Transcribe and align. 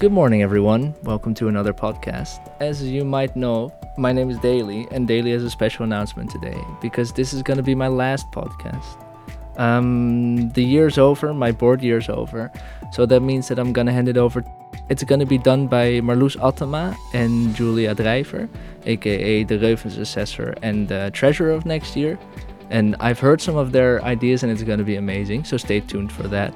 Good 0.00 0.12
morning, 0.12 0.42
everyone. 0.42 0.94
Welcome 1.02 1.34
to 1.34 1.48
another 1.48 1.72
podcast. 1.72 2.38
As 2.60 2.84
you 2.84 3.04
might 3.04 3.34
know, 3.34 3.72
my 3.96 4.12
name 4.12 4.30
is 4.30 4.38
Daly, 4.38 4.86
and 4.92 5.08
Daly 5.08 5.32
has 5.32 5.42
a 5.42 5.50
special 5.50 5.82
announcement 5.82 6.30
today 6.30 6.56
because 6.80 7.12
this 7.12 7.32
is 7.32 7.42
going 7.42 7.56
to 7.56 7.64
be 7.64 7.74
my 7.74 7.88
last 7.88 8.30
podcast. 8.30 9.04
Um, 9.56 10.50
the 10.50 10.62
year's 10.62 10.98
over, 10.98 11.34
my 11.34 11.50
board 11.50 11.82
year's 11.82 12.08
over, 12.08 12.52
so 12.92 13.06
that 13.06 13.22
means 13.22 13.48
that 13.48 13.58
I'm 13.58 13.72
going 13.72 13.88
to 13.88 13.92
hand 13.92 14.08
it 14.08 14.16
over. 14.16 14.44
It's 14.88 15.02
going 15.02 15.18
to 15.18 15.26
be 15.26 15.36
done 15.36 15.66
by 15.66 16.00
Marloes 16.00 16.36
Attema 16.36 16.96
and 17.12 17.52
Julia 17.56 17.92
Drijver, 17.92 18.48
aka 18.86 19.42
the 19.42 19.58
Reuvens 19.58 19.98
assessor 19.98 20.54
and 20.62 20.86
the 20.86 21.10
treasurer 21.12 21.50
of 21.50 21.66
next 21.66 21.96
year. 21.96 22.16
And 22.70 22.94
I've 23.00 23.18
heard 23.18 23.40
some 23.40 23.56
of 23.56 23.72
their 23.72 24.00
ideas, 24.04 24.44
and 24.44 24.52
it's 24.52 24.62
going 24.62 24.78
to 24.78 24.84
be 24.84 24.94
amazing, 24.94 25.42
so 25.42 25.56
stay 25.56 25.80
tuned 25.80 26.12
for 26.12 26.28
that. 26.28 26.54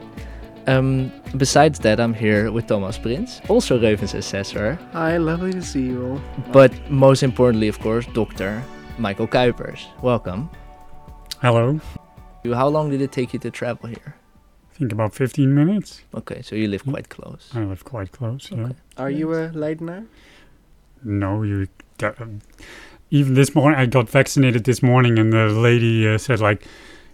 Um, 0.67 1.11
besides 1.37 1.79
that, 1.81 1.99
I'm 1.99 2.15
here 2.15 2.53
with 2.53 2.67
Thomas 2.69 2.97
Prins, 2.99 3.41
also 3.49 3.79
Reuvens 3.81 4.15
assessor, 4.15 4.79
Hi, 4.93 5.17
lovely 5.17 5.53
to 5.53 5.63
see 5.63 5.83
you 5.83 6.07
all. 6.07 6.21
but 6.53 6.73
most 6.91 7.23
importantly, 7.23 7.67
of 7.69 7.79
course, 7.81 8.07
Dr. 8.15 8.63
Maikel 8.99 9.29
Kuijpers. 9.29 9.81
Welcome. 10.03 10.49
Hello. 11.41 11.81
How 12.45 12.69
long 12.69 12.91
did 12.91 13.01
it 13.01 13.11
take 13.13 13.33
you 13.33 13.41
to 13.41 13.51
travel 13.51 13.89
here? 13.89 14.15
I 14.71 14.75
think 14.79 14.93
about 14.93 15.15
15 15.15 15.53
minutes. 15.55 16.03
Okay, 16.15 16.43
so 16.43 16.55
you 16.55 16.69
live 16.69 16.85
quite 16.85 17.09
close. 17.09 17.51
I 17.55 17.61
live 17.65 17.85
quite 17.85 18.13
close. 18.13 18.49
Yeah. 18.51 18.63
Okay. 18.65 18.75
Are 18.99 19.11
you 19.11 19.33
a 19.35 19.49
Leidenaar? 19.51 20.07
No, 21.03 21.43
you. 21.43 21.67
that- 21.99 22.21
um, 22.21 22.41
even 23.11 23.35
this 23.35 23.55
morning, 23.55 23.79
I 23.79 23.87
got 23.87 24.09
vaccinated 24.09 24.65
this 24.65 24.83
morning, 24.83 25.19
and 25.19 25.33
the 25.33 25.49
lady 25.49 26.09
uh, 26.09 26.17
said 26.19 26.41
like, 26.41 26.65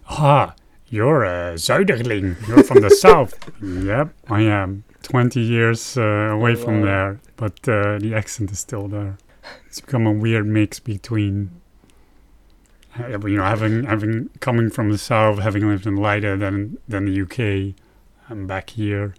"Ah, 0.07 0.53
you're 0.91 1.23
a 1.23 1.53
Zuiderling. 1.55 2.35
You're 2.47 2.63
from 2.63 2.81
the 2.81 2.89
south." 2.89 3.33
Yep, 3.61 4.09
I 4.29 4.41
am. 4.41 4.83
20 5.03 5.39
years 5.39 5.97
uh, 5.97 6.01
away 6.37 6.55
from 6.55 6.81
Wow. 6.81 6.85
there, 6.85 7.19
but 7.37 7.67
uh, 7.67 7.97
the 7.99 8.13
accent 8.13 8.51
is 8.51 8.59
still 8.59 8.87
there. 8.87 9.17
It's 9.67 9.81
become 9.81 10.05
a 10.07 10.11
weird 10.11 10.45
mix 10.45 10.79
between. 10.79 11.49
uh, 12.99 13.19
You 13.25 13.37
know, 13.37 13.43
having 13.43 13.83
having 13.85 14.29
coming 14.39 14.69
from 14.69 14.91
the 14.91 14.97
south, 14.97 15.39
having 15.39 15.67
lived 15.67 15.85
in 15.87 15.95
Leiden, 15.95 16.39
then 16.39 16.77
then 16.87 17.05
the 17.05 17.21
UK, 17.21 17.75
and 18.29 18.47
back 18.47 18.71
here. 18.71 19.13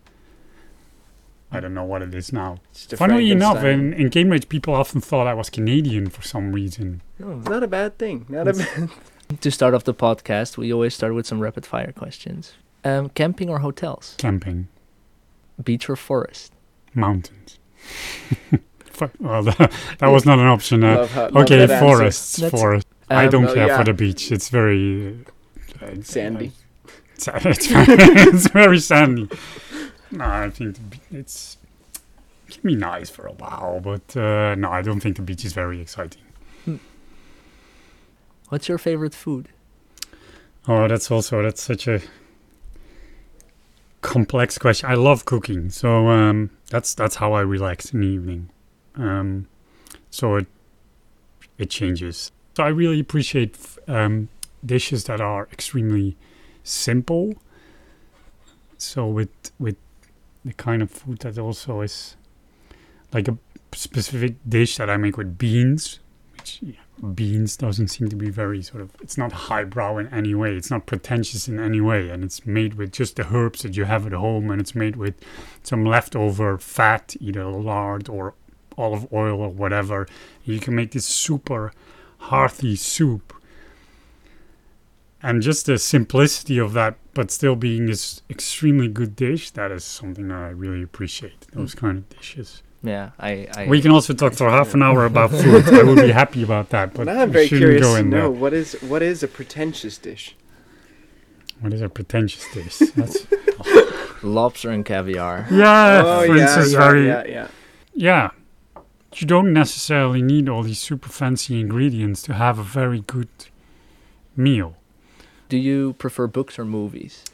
I 1.53 1.59
don't 1.59 1.75
know 1.75 1.83
what 1.85 2.01
it 2.03 2.15
is 2.15 2.33
now. 2.33 2.59
It's 2.71 2.87
Funnily 2.97 3.33
enough, 3.33 3.65
in, 3.65 3.93
in 3.95 4.09
Cambridge, 4.11 4.49
people 4.49 4.73
often 4.73 5.01
thought 5.01 5.27
I 5.27 5.35
was 5.35 5.51
Canadian 5.51 6.09
for 6.09 6.23
some 6.23 6.53
reason. 6.53 7.03
It's 7.19 7.49
not 7.49 7.65
a 7.65 7.67
bad 7.67 7.99
thing. 7.99 8.25
Not 8.29 8.47
a 8.47 8.53
bad. 8.53 8.89
To 9.41 9.51
start 9.51 9.75
off 9.75 9.85
the 9.85 9.95
podcast, 9.95 10.57
we 10.59 10.73
always 10.73 10.95
start 10.95 11.15
with 11.15 11.27
some 11.27 11.39
rapid 11.41 11.65
fire 11.65 11.93
questions. 11.93 12.53
Um, 12.85 13.11
camping 13.11 13.49
or 13.49 13.61
hotels? 13.61 14.15
Camping, 14.19 14.69
Beach 15.63 15.89
or 15.89 15.97
forest? 15.97 16.53
mountains. 16.95 17.59
Well, 19.19 19.43
that, 19.45 19.73
that 20.01 20.09
was 20.09 20.27
not 20.27 20.39
an 20.39 20.45
option. 20.47 20.85
Uh, 20.85 21.07
how- 21.07 21.29
okay, 21.29 21.57
that 21.57 21.71
answer. 21.71 21.79
forests, 21.79 22.37
That's- 22.37 22.61
forest. 22.61 22.87
I 23.09 23.25
Um, 23.25 23.31
don't 23.31 23.45
well, 23.47 23.55
care 23.55 23.67
yeah. 23.69 23.79
for 23.79 23.85
the 23.85 23.95
beach. 23.95 24.31
It's 24.31 24.51
very 24.51 25.25
uh, 25.81 25.87
uh, 25.87 25.95
Sandy. 26.03 26.53
It's, 27.15 27.27
it's, 27.35 27.67
very, 27.69 27.87
it's 27.89 28.49
very 28.49 28.79
sandy. 28.79 29.31
No, 30.11 30.25
I 30.27 30.51
think 30.51 30.77
it's 31.11 31.57
it 32.47 32.55
can 32.61 32.63
be 32.63 32.77
nice 32.77 33.09
for 33.09 33.27
a 33.27 33.33
while, 33.33 33.81
but 33.81 34.15
uh, 34.15 34.55
no, 34.57 34.71
I 34.71 34.83
don't 34.83 35.01
think 35.01 35.17
the 35.17 35.23
beach 35.23 35.47
is 35.47 35.55
very 35.55 35.81
exciting. 35.81 36.21
What's 38.51 38.69
your 38.69 38.79
favorite 38.79 39.15
food? 39.15 39.49
Oh, 40.67 40.89
that's 40.89 41.09
also 41.09 41.41
that's 41.41 41.63
such 41.63 41.87
a 41.87 42.01
complex 44.01 44.59
question. 44.59 44.91
I 44.91 44.95
love 44.95 45.25
cooking, 45.25 45.71
so 45.71 46.09
um, 46.09 46.51
that's 46.69 46.93
that's 46.95 47.15
how 47.15 47.33
I 47.33 47.43
relax 47.43 47.95
in 47.95 48.01
the 48.01 48.09
evening. 48.09 48.51
Um, 48.97 49.47
so 50.11 50.35
it 50.35 50.47
it 51.59 51.71
changes. 51.71 52.33
So 52.57 52.65
I 52.65 52.69
really 52.69 52.99
appreciate 52.99 53.57
um, 53.87 54.29
dishes 54.67 55.05
that 55.05 55.21
are 55.21 55.49
extremely 55.53 56.17
simple. 56.65 57.35
So 58.79 59.07
with 59.07 59.31
with 59.61 59.77
the 60.45 60.55
kind 60.55 60.83
of 60.83 60.91
food 60.91 61.21
that 61.21 61.39
also 61.39 61.83
is 61.83 62.17
like 63.13 63.29
a 63.29 63.39
specific 63.73 64.35
dish 64.49 64.77
that 64.79 64.91
I 64.91 64.97
make 64.97 65.17
with 65.17 65.39
beans, 65.39 66.01
which 66.41 66.59
yeah, 66.63 67.09
beans 67.15 67.57
doesn't 67.57 67.89
seem 67.89 68.09
to 68.09 68.17
be 68.17 68.31
very 68.31 68.63
sort 68.63 68.83
of 68.83 68.91
it's 69.01 69.17
not 69.17 69.33
highbrow 69.33 69.99
in 69.99 70.07
any 70.09 70.35
way 70.35 70.55
it's 70.55 70.71
not 70.71 70.87
pretentious 70.87 71.49
in 71.49 71.59
any 71.59 71.81
way 71.81 72.11
and 72.11 72.25
it's 72.25 72.47
made 72.47 72.75
with 72.75 72.93
just 72.93 73.17
the 73.17 73.27
herbs 73.35 73.63
that 73.63 73.77
you 73.77 73.85
have 73.85 74.07
at 74.07 74.13
home 74.13 74.51
and 74.51 74.61
it's 74.61 74.75
made 74.75 74.97
with 74.97 75.15
some 75.63 75.85
leftover 75.85 76.59
fat 76.59 77.15
either 77.21 77.45
lard 77.47 78.09
or 78.09 78.35
olive 78.81 79.13
oil 79.13 79.41
or 79.41 79.51
whatever. 79.51 80.07
You 80.45 80.59
can 80.59 80.75
make 80.75 80.93
this 80.93 81.07
super 81.07 81.73
hearty 82.19 82.77
soup. 82.77 83.35
And 85.23 85.43
just 85.43 85.67
the 85.67 85.79
simplicity 85.79 86.59
of 86.59 86.73
that 86.73 86.97
but 87.13 87.31
still 87.31 87.57
being 87.57 87.87
this 87.87 88.23
extremely 88.31 88.89
good 88.89 89.15
dish 89.15 89.51
that 89.51 89.71
is 89.71 89.85
something 89.85 90.29
that 90.29 90.39
i 90.39 90.49
really 90.49 90.81
appreciate 90.81 91.41
those 91.53 91.75
mm. 91.75 91.79
kind 91.79 91.99
of 91.99 92.09
dishes 92.09 92.63
Yeah, 92.83 93.11
I. 93.19 93.47
I 93.55 93.67
we 93.67 93.83
can 93.83 93.91
also 93.91 94.15
talk 94.15 94.33
for 94.35 94.49
half 94.49 94.75
an 94.75 94.83
hour 94.83 95.05
about 95.05 95.31
food. 95.41 95.69
I 95.69 95.83
would 95.83 95.97
be 95.97 96.13
happy 96.13 96.43
about 96.43 96.71
that, 96.71 96.95
but 96.95 97.05
now 97.07 97.23
I'm 97.23 97.31
very 97.31 97.47
shouldn't 97.47 97.61
curious 97.61 97.87
go 97.87 97.97
to 97.97 98.03
know 98.03 98.21
there. 98.23 98.31
what 98.31 98.53
is 98.55 98.73
what 98.81 99.03
is 99.03 99.23
a 99.23 99.29
pretentious 99.29 99.99
dish. 99.99 100.35
What 101.61 101.75
is 101.75 101.83
a 101.83 101.91
pretentious 101.91 102.47
dish? 102.55 102.79
That's, 102.97 103.27
lobster 104.23 104.71
and 104.71 104.85
caviar. 104.85 105.47
yeah, 105.51 106.03
oh 106.05 106.27
for 106.27 106.37
yeah, 106.37 106.43
instance, 106.43 106.73
yeah, 106.73 106.79
very 106.79 107.07
yeah, 107.07 107.25
yeah. 107.27 107.49
yeah. 107.95 108.31
You 109.17 109.27
don't 109.27 109.53
necessarily 109.53 110.23
need 110.23 110.49
all 110.49 110.63
these 110.63 110.79
super 110.79 111.09
fancy 111.09 111.61
ingredients 111.61 112.23
to 112.23 112.35
have 112.35 112.59
a 112.59 112.63
very 112.63 113.01
good 113.01 113.29
meal. 114.37 114.77
Do 115.49 115.59
you 115.59 115.95
prefer 115.95 116.29
books 116.29 116.59
or 116.59 116.65
movies? 116.65 117.25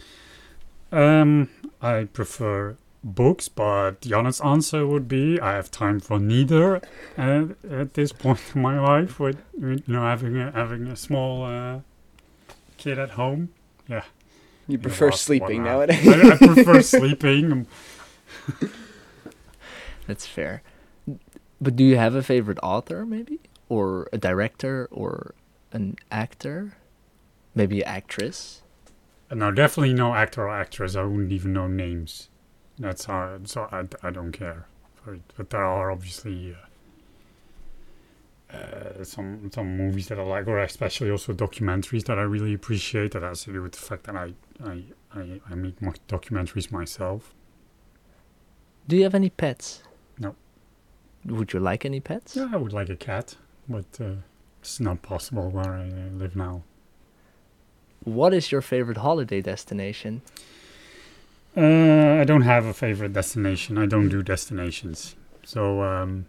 Um, 0.90 1.50
I 1.82 2.04
prefer 2.04 2.78
books, 3.06 3.48
but 3.48 4.02
the 4.02 4.12
honest 4.12 4.44
answer 4.44 4.86
would 4.86 5.08
be 5.08 5.40
I 5.40 5.52
have 5.52 5.70
time 5.70 6.00
for 6.00 6.18
neither 6.18 6.82
at, 7.16 7.50
at 7.70 7.94
this 7.94 8.12
point 8.12 8.40
in 8.54 8.62
my 8.62 8.78
life. 8.78 9.18
With, 9.18 9.42
with 9.54 9.88
you 9.88 9.94
know 9.94 10.02
having 10.02 10.36
a, 10.36 10.50
having 10.50 10.86
a 10.88 10.96
small 10.96 11.44
uh, 11.44 11.80
kid 12.76 12.98
at 12.98 13.10
home. 13.10 13.50
Yeah. 13.88 14.02
You 14.66 14.78
prefer 14.78 15.10
lost 15.10 15.22
sleeping 15.22 15.62
nowadays. 15.62 16.06
I, 16.06 16.32
I 16.32 16.36
prefer 16.36 16.82
sleeping. 16.82 17.68
That's 20.08 20.26
fair. 20.26 20.62
But 21.60 21.76
do 21.76 21.84
you 21.84 21.96
have 21.96 22.16
a 22.16 22.22
favorite 22.22 22.58
author, 22.62 23.06
maybe, 23.06 23.38
or 23.68 24.08
a 24.12 24.18
director, 24.18 24.88
or 24.90 25.34
an 25.72 25.96
actor, 26.10 26.74
maybe 27.54 27.80
an 27.80 27.88
actress? 27.88 28.62
No, 29.30 29.52
definitely 29.52 29.94
no 29.94 30.14
actor 30.14 30.42
or 30.42 30.50
actress. 30.50 30.96
I 30.96 31.04
wouldn't 31.04 31.32
even 31.32 31.52
know 31.52 31.68
names. 31.68 32.28
That's 32.78 33.04
hard. 33.06 33.48
So 33.48 33.68
I, 33.72 33.84
I 34.02 34.10
don't 34.10 34.32
care 34.32 34.66
for 34.94 35.14
it. 35.14 35.22
But 35.36 35.50
there 35.50 35.64
are 35.64 35.90
obviously 35.90 36.54
uh, 38.52 38.56
uh, 38.56 39.04
some 39.04 39.50
some 39.52 39.76
movies 39.76 40.08
that 40.08 40.18
I 40.18 40.22
like, 40.22 40.46
or 40.46 40.58
especially 40.60 41.10
also 41.10 41.32
documentaries 41.32 42.04
that 42.04 42.18
I 42.18 42.22
really 42.22 42.54
appreciate. 42.54 43.12
That 43.12 43.22
has 43.22 43.42
to 43.44 43.52
do 43.52 43.62
with 43.62 43.72
the 43.72 43.78
fact 43.78 44.04
that 44.04 44.16
I 44.16 44.34
I 44.64 44.82
I, 45.14 45.40
I 45.50 45.54
make 45.54 45.80
mo- 45.82 45.94
documentaries 46.08 46.70
myself. 46.70 47.34
Do 48.88 48.96
you 48.96 49.02
have 49.02 49.14
any 49.14 49.30
pets? 49.30 49.82
No. 50.18 50.36
Would 51.24 51.52
you 51.52 51.58
like 51.60 51.84
any 51.84 51.98
pets? 52.00 52.36
Yeah, 52.36 52.48
I 52.52 52.56
would 52.56 52.72
like 52.72 52.88
a 52.88 52.94
cat, 52.96 53.36
but 53.68 53.86
uh, 54.00 54.16
it's 54.60 54.78
not 54.78 55.02
possible 55.02 55.50
where 55.50 55.72
I 55.74 55.88
uh, 55.88 56.10
live 56.12 56.36
now. 56.36 56.62
What 58.04 58.32
is 58.32 58.52
your 58.52 58.60
favorite 58.60 58.98
holiday 58.98 59.40
destination? 59.40 60.22
Uh, 61.56 62.20
I 62.20 62.24
don't 62.24 62.42
have 62.42 62.66
a 62.66 62.74
favorite 62.74 63.14
destination. 63.14 63.78
I 63.78 63.86
don't 63.86 64.08
do 64.08 64.22
destinations. 64.22 65.16
So 65.42 65.82
um, 65.82 66.26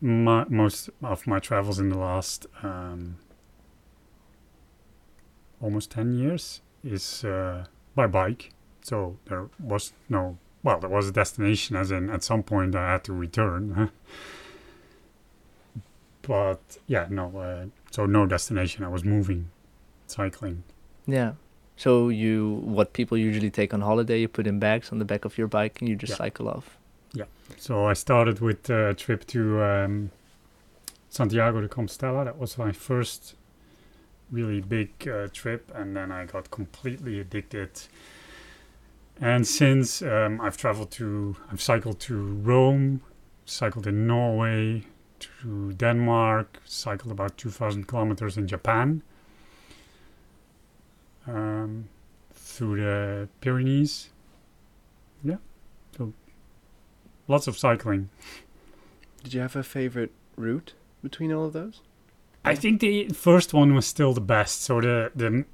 my, 0.00 0.44
most 0.48 0.90
of 1.02 1.26
my 1.26 1.38
travels 1.38 1.78
in 1.78 1.88
the 1.88 1.98
last 1.98 2.46
um, 2.62 3.16
almost 5.62 5.90
ten 5.90 6.18
years 6.18 6.60
is 6.82 7.24
uh, 7.24 7.64
by 7.94 8.06
bike. 8.06 8.52
So 8.82 9.16
there 9.24 9.48
was 9.58 9.94
no 10.10 10.36
well, 10.62 10.80
there 10.80 10.90
was 10.90 11.08
a 11.08 11.12
destination, 11.12 11.76
as 11.76 11.90
in 11.90 12.10
at 12.10 12.24
some 12.24 12.42
point 12.42 12.74
I 12.74 12.92
had 12.92 13.04
to 13.04 13.12
return. 13.12 13.90
but 16.22 16.78
yeah, 16.86 17.06
no. 17.10 17.36
Uh, 17.36 17.66
so 17.90 18.06
no 18.06 18.26
destination. 18.26 18.84
I 18.84 18.88
was 18.88 19.04
moving, 19.04 19.50
cycling. 20.06 20.64
Yeah. 21.06 21.32
So 21.76 22.08
you, 22.08 22.60
what 22.64 22.92
people 22.92 23.18
usually 23.18 23.50
take 23.50 23.74
on 23.74 23.80
holiday, 23.80 24.20
you 24.20 24.28
put 24.28 24.46
in 24.46 24.58
bags 24.58 24.92
on 24.92 24.98
the 24.98 25.04
back 25.04 25.24
of 25.24 25.36
your 25.38 25.48
bike 25.48 25.80
and 25.80 25.88
you 25.88 25.96
just 25.96 26.12
Yeah. 26.12 26.16
cycle 26.16 26.48
off. 26.48 26.76
Yeah. 27.12 27.26
So 27.56 27.90
I 27.90 27.94
started 27.94 28.40
with 28.40 28.70
a 28.70 28.94
trip 28.94 29.26
to 29.26 29.62
um, 29.62 30.10
Santiago 31.10 31.60
de 31.60 31.68
Compostela. 31.68 32.24
That 32.24 32.38
was 32.38 32.58
my 32.58 32.72
first 32.72 33.34
really 34.30 34.60
big 34.60 34.88
uh, 35.08 35.28
trip, 35.32 35.70
and 35.74 35.94
then 35.96 36.10
I 36.10 36.26
got 36.26 36.50
completely 36.50 37.20
addicted 37.20 37.70
And 39.20 39.46
since 39.46 40.02
um, 40.02 40.40
I've 40.40 40.56
traveled 40.56 40.90
to, 40.92 41.36
I've 41.52 41.60
cycled 41.62 42.00
to 42.00 42.16
Rome, 42.42 43.00
cycled 43.46 43.86
in 43.86 44.06
Norway, 44.06 44.82
to 45.20 45.72
Denmark, 45.74 46.60
cycled 46.64 47.12
about 47.12 47.38
2,000 47.38 47.86
kilometers 47.86 48.36
in 48.36 48.48
Japan, 48.48 49.02
um, 51.26 51.88
through 52.32 52.76
the 52.76 53.28
Pyrenees. 53.40 54.10
Yeah, 55.22 55.36
so 55.96 56.12
lots 57.28 57.46
of 57.46 57.56
cycling. 57.56 58.10
Did 59.22 59.34
you 59.34 59.40
have 59.40 59.56
a 59.56 59.62
favorite 59.62 60.12
route 60.36 60.74
between 61.02 61.32
all 61.32 61.46
of 61.46 61.52
those? 61.52 61.80
I 62.44 62.54
think 62.54 62.80
the 62.80 63.08
first 63.08 63.54
one 63.54 63.74
was 63.74 63.86
still 63.86 64.12
the 64.12 64.20
best. 64.20 64.62
So 64.62 64.80
the 64.80 65.10
the 65.14 65.44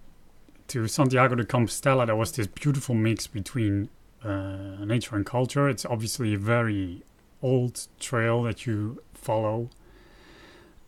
to 0.69 0.87
Santiago 0.87 1.34
de 1.34 1.44
Compostela, 1.44 2.06
there 2.06 2.16
was 2.16 2.32
this 2.32 2.46
beautiful 2.46 2.94
mix 2.94 3.26
between 3.26 3.88
uh, 4.25 4.84
nature 4.84 5.16
and 5.16 5.26
culture. 5.26 5.69
It's 5.69 5.84
obviously 5.84 6.34
a 6.34 6.38
very 6.38 7.02
old 7.43 7.87
trail 7.99 8.43
that 8.43 8.66
you 8.66 9.02
follow, 9.14 9.70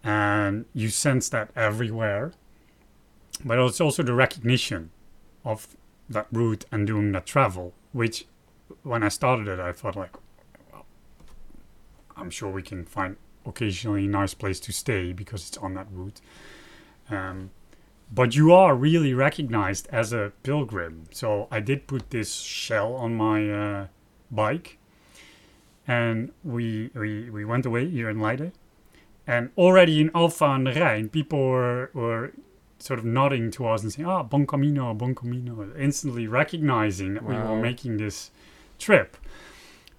and 0.05 0.64
you 0.73 0.88
sense 0.88 1.28
that 1.31 1.50
everywhere. 1.56 2.32
But 3.44 3.58
it's 3.58 3.81
also 3.81 4.02
the 4.02 4.14
recognition 4.14 4.90
of 5.44 5.76
that 6.08 6.26
route 6.31 6.64
and 6.70 6.87
doing 6.87 7.12
that 7.12 7.26
travel, 7.26 7.73
which 7.93 8.26
when 8.82 9.02
I 9.02 9.08
started 9.08 9.49
it, 9.49 9.58
I 9.58 9.73
thought 9.73 9.96
like, 9.96 10.17
well, 10.73 10.87
I'm 12.17 12.31
sure 12.31 12.50
we 12.50 12.62
can 12.62 12.84
find 12.84 13.17
occasionally 13.44 14.05
a 14.05 14.08
nice 14.08 14.34
place 14.34 14.61
to 14.61 14.73
stay 14.73 15.12
because 15.12 15.49
it's 15.49 15.58
on 15.58 15.75
that 15.75 15.87
route. 15.90 16.20
Um, 17.11 17.50
but 18.14 18.37
you 18.37 18.52
are 18.52 18.75
really 18.75 19.14
recognized 19.14 19.88
as 19.90 20.12
a 20.12 20.32
pilgrim. 20.43 21.05
So 21.12 21.49
I 21.50 21.61
did 21.61 21.87
put 21.87 22.11
this 22.11 22.35
shell 22.35 22.94
on 22.94 23.14
my 23.14 23.50
uh, 23.50 23.87
bike, 24.31 24.78
and 25.88 26.32
we, 26.44 26.90
we 26.94 27.31
we 27.31 27.44
went 27.44 27.67
away 27.67 27.88
here 27.88 28.11
in 28.11 28.20
Leiden, 28.20 28.52
and 29.26 29.50
already 29.56 30.00
in 30.00 30.11
Alphen 30.11 30.67
aan 30.69 30.75
Rijn, 30.75 31.11
people 31.11 31.38
were 31.38 31.90
were 31.94 32.32
sort 32.82 32.99
of 32.99 33.05
nodding 33.05 33.50
to 33.52 33.67
us 33.67 33.82
and 33.82 33.93
saying, 33.93 34.08
"Ah, 34.08 34.23
bon 34.23 34.46
camino, 34.46 34.93
bon 34.94 35.14
camino," 35.14 35.70
instantly 35.79 36.26
recognizing 36.26 37.14
that 37.14 37.25
we 37.25 37.34
were 37.34 37.56
making 37.56 37.96
this 37.96 38.31
trip. 38.79 39.17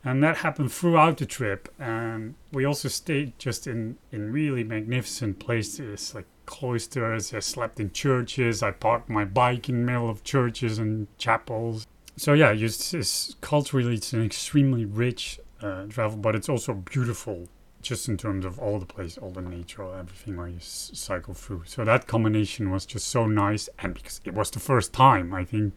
And 0.05 0.21
that 0.21 0.37
happened 0.37 0.71
throughout 0.71 1.17
the 1.17 1.25
trip. 1.25 1.73
And 1.79 2.35
we 2.51 2.65
also 2.65 2.89
stayed 2.89 3.39
just 3.39 3.67
in, 3.67 3.97
in 4.11 4.33
really 4.33 4.63
magnificent 4.63 5.39
places 5.39 6.13
like 6.13 6.25
cloisters. 6.45 7.33
I 7.33 7.39
slept 7.39 7.79
in 7.79 7.91
churches. 7.91 8.61
I 8.61 8.71
parked 8.71 9.09
my 9.09 9.23
bike 9.23 9.69
in 9.69 9.79
the 9.79 9.91
middle 9.91 10.09
of 10.09 10.23
churches 10.23 10.77
and 10.77 11.07
chapels. 11.17 11.87
So, 12.17 12.33
yeah, 12.33 12.53
just, 12.53 12.93
it's, 12.93 13.35
culturally, 13.39 13.95
it's 13.95 14.11
an 14.13 14.23
extremely 14.23 14.85
rich 14.85 15.39
uh, 15.61 15.85
travel, 15.85 16.17
but 16.17 16.35
it's 16.35 16.49
also 16.49 16.73
beautiful 16.73 17.47
just 17.83 18.07
in 18.07 18.17
terms 18.17 18.45
of 18.45 18.57
all 18.59 18.79
the 18.79 18.85
place, 18.85 19.17
all 19.17 19.31
the 19.31 19.41
nature, 19.41 19.83
everything 19.83 20.37
where 20.37 20.47
you 20.47 20.59
cycle 20.59 21.33
through. 21.33 21.63
So, 21.65 21.85
that 21.85 22.07
combination 22.07 22.71
was 22.71 22.85
just 22.85 23.07
so 23.07 23.27
nice. 23.27 23.69
And 23.79 23.93
because 23.93 24.21
it 24.25 24.33
was 24.33 24.49
the 24.49 24.59
first 24.59 24.93
time, 24.93 25.33
I 25.33 25.43
think, 25.43 25.73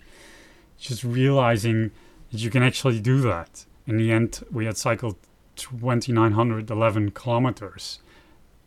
just 0.78 1.04
realizing 1.04 1.90
that 2.30 2.40
you 2.40 2.50
can 2.50 2.62
actually 2.62 3.00
do 3.00 3.20
that 3.20 3.64
in 3.86 3.96
the 3.96 4.10
end 4.10 4.44
we 4.50 4.66
had 4.66 4.76
cycled 4.76 5.16
2911 5.56 7.12
kilometers 7.12 8.00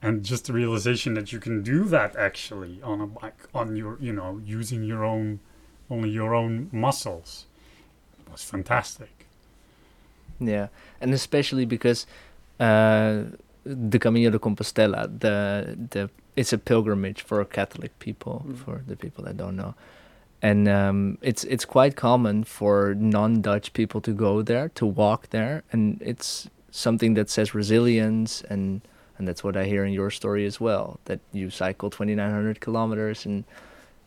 and 0.01 0.23
just 0.23 0.45
the 0.45 0.53
realization 0.53 1.13
that 1.13 1.31
you 1.31 1.39
can 1.39 1.61
do 1.61 1.83
that 1.83 2.15
actually 2.15 2.81
on 2.81 3.01
a 3.01 3.07
bike 3.07 3.47
on 3.53 3.75
your 3.75 3.97
you 3.99 4.13
know 4.13 4.41
using 4.43 4.83
your 4.83 5.03
own 5.03 5.39
only 5.89 6.09
your 6.09 6.33
own 6.33 6.69
muscles 6.71 7.45
was 8.31 8.43
fantastic 8.43 9.25
Yeah, 10.39 10.67
and 11.01 11.13
especially 11.13 11.65
because 11.65 12.07
uh, 12.59 13.23
the 13.65 13.99
Camino 13.99 14.29
de 14.29 14.39
Compostela, 14.39 15.07
the 15.19 15.75
the 15.91 16.09
it's 16.35 16.53
a 16.53 16.57
pilgrimage 16.57 17.21
for 17.21 17.43
Catholic 17.45 17.97
people, 17.99 18.45
Mm. 18.47 18.57
for 18.57 18.81
the 18.87 18.95
people 18.95 19.23
that 19.25 19.37
don't 19.37 19.55
know, 19.55 19.73
and 20.41 20.67
um, 20.67 21.17
it's 21.21 21.43
it's 21.43 21.65
quite 21.65 21.95
common 21.95 22.43
for 22.43 22.95
non-Dutch 22.95 23.73
people 23.73 24.01
to 24.01 24.11
go 24.13 24.41
there 24.41 24.69
to 24.75 24.85
walk 24.85 25.29
there, 25.29 25.63
and 25.71 26.01
it's 26.01 26.49
something 26.71 27.15
that 27.15 27.29
says 27.29 27.53
resilience, 27.55 28.41
and 28.49 28.81
and 29.17 29.27
that's 29.27 29.43
what 29.43 29.57
I 29.57 29.65
hear 29.65 29.83
in 29.85 29.91
your 29.93 30.11
story 30.11 30.45
as 30.45 30.61
well. 30.61 30.99
That 31.05 31.19
you 31.33 31.49
cycle 31.49 31.89
2,900 31.89 32.59
kilometers, 32.61 33.25
and 33.25 33.43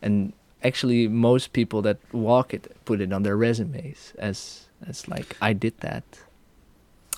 and 0.01 0.33
actually 0.63 1.07
most 1.07 1.53
people 1.53 1.81
that 1.83 1.97
walk 2.11 2.53
it 2.53 2.71
put 2.85 2.99
it 3.01 3.13
on 3.13 3.23
their 3.23 3.37
resumes 3.37 4.13
as 4.17 4.69
as 4.87 5.07
like 5.07 5.35
I 5.41 5.53
did 5.53 5.73
that. 5.79 6.03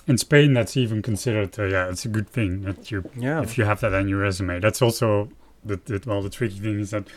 In 0.06 0.16
spain 0.18 0.52
that's 0.54 0.76
even 0.76 1.02
considered 1.02 1.58
uh, 1.58 1.64
yeah 1.64 1.88
it's 1.88 2.04
a 2.04 2.08
good 2.08 2.28
thing 2.28 2.62
that 2.62 2.90
you 2.90 3.08
Yeah. 3.16 3.42
if 3.42 3.56
you 3.58 3.64
have 3.64 3.80
that 3.80 3.92
on 3.94 4.08
your 4.08 4.20
resume. 4.20 4.60
That's 4.60 4.80
also 4.82 5.28
the, 5.64 5.76
the 5.84 6.00
well 6.06 6.22
the 6.22 6.30
tricky 6.30 6.58
thing 6.58 6.80
is 6.80 6.90
that 6.90 7.08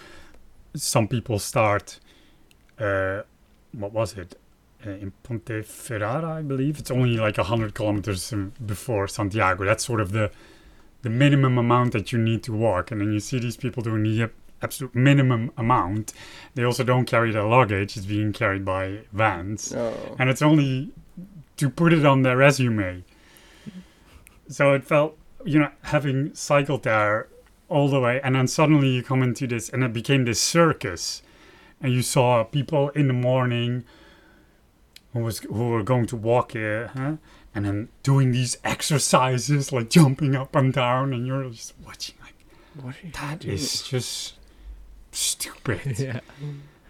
some 0.76 1.08
people 1.08 1.40
start. 1.40 2.00
Uh, 2.80 3.24
what 3.74 3.92
was 3.92 4.18
it? 4.18 4.36
Uh, 4.86 4.92
in 4.92 5.12
Ponteferrada, 5.24 6.24
I 6.24 6.42
believe 6.42 6.80
it's 6.80 6.90
only 6.92 7.18
like 7.18 7.36
hundred 7.38 7.74
kilometers 7.76 8.32
um, 8.34 8.54
before 8.66 9.08
Santiago. 9.08 9.66
That's 9.66 9.84
sort 9.86 10.00
of 10.02 10.12
the 10.12 10.32
the 11.02 11.10
minimum 11.10 11.58
amount 11.58 11.92
that 11.94 12.12
you 12.12 12.18
need 12.20 12.44
to 12.44 12.54
walk, 12.54 12.92
and 12.92 13.02
then 13.02 13.12
you 13.14 13.20
see 13.20 13.40
these 13.40 13.58
people 13.58 13.84
doing 13.84 14.04
the 14.04 14.24
ab- 14.24 14.34
absolute 14.62 14.96
minimum 14.96 15.52
amount. 15.58 16.14
They 16.56 16.64
also 16.64 16.84
don't 16.84 17.06
carry 17.06 17.32
their 17.32 17.44
luggage; 17.44 17.98
it's 17.98 18.06
being 18.06 18.32
carried 18.34 18.64
by 18.66 19.00
vans 19.12 19.74
Oh. 19.76 20.16
and 20.18 20.30
it's 20.30 20.42
only 20.42 20.90
to 21.60 21.70
put 21.70 21.92
it 21.94 22.06
on 22.06 22.22
their 22.24 22.38
resume. 22.38 23.04
So 24.48 24.74
it 24.74 24.84
felt, 24.86 25.18
you 25.46 25.60
know, 25.60 25.72
having 25.84 26.34
cycled 26.34 26.84
there 26.84 27.28
all 27.68 27.90
the 27.90 28.00
way, 28.00 28.20
and 28.24 28.36
then 28.36 28.48
suddenly 28.48 28.90
you 28.90 29.04
come 29.04 29.22
into 29.22 29.46
this, 29.46 29.70
and 29.70 29.84
it 29.84 29.94
became 29.94 30.26
this 30.26 30.42
circus, 30.42 31.22
and 31.82 31.92
you 31.94 32.02
saw 32.02 32.44
people 32.44 32.90
in 32.90 33.08
the 33.08 33.14
morning 33.14 33.84
who 35.14 35.20
was 35.20 35.40
who 35.40 35.70
were 35.70 35.84
going 35.84 36.06
to 36.08 36.16
walk 36.16 36.54
here, 36.54 36.92
huh? 36.96 37.18
and 37.54 37.66
then 37.66 37.90
doing 38.04 38.32
these 38.32 38.58
exercises 38.64 39.72
like 39.72 39.90
jumping 39.90 40.36
up 40.36 40.56
and 40.56 40.74
down, 40.74 41.14
and 41.14 41.28
you're 41.28 41.50
just 41.50 41.74
watching 41.86 42.16
like 42.22 42.36
What 42.82 42.96
are 42.96 43.06
you 43.06 43.12
that 43.14 43.40
doing? 43.40 43.54
is 43.56 43.84
just 43.84 44.36
stupid. 45.12 46.00
yeah. 46.00 46.22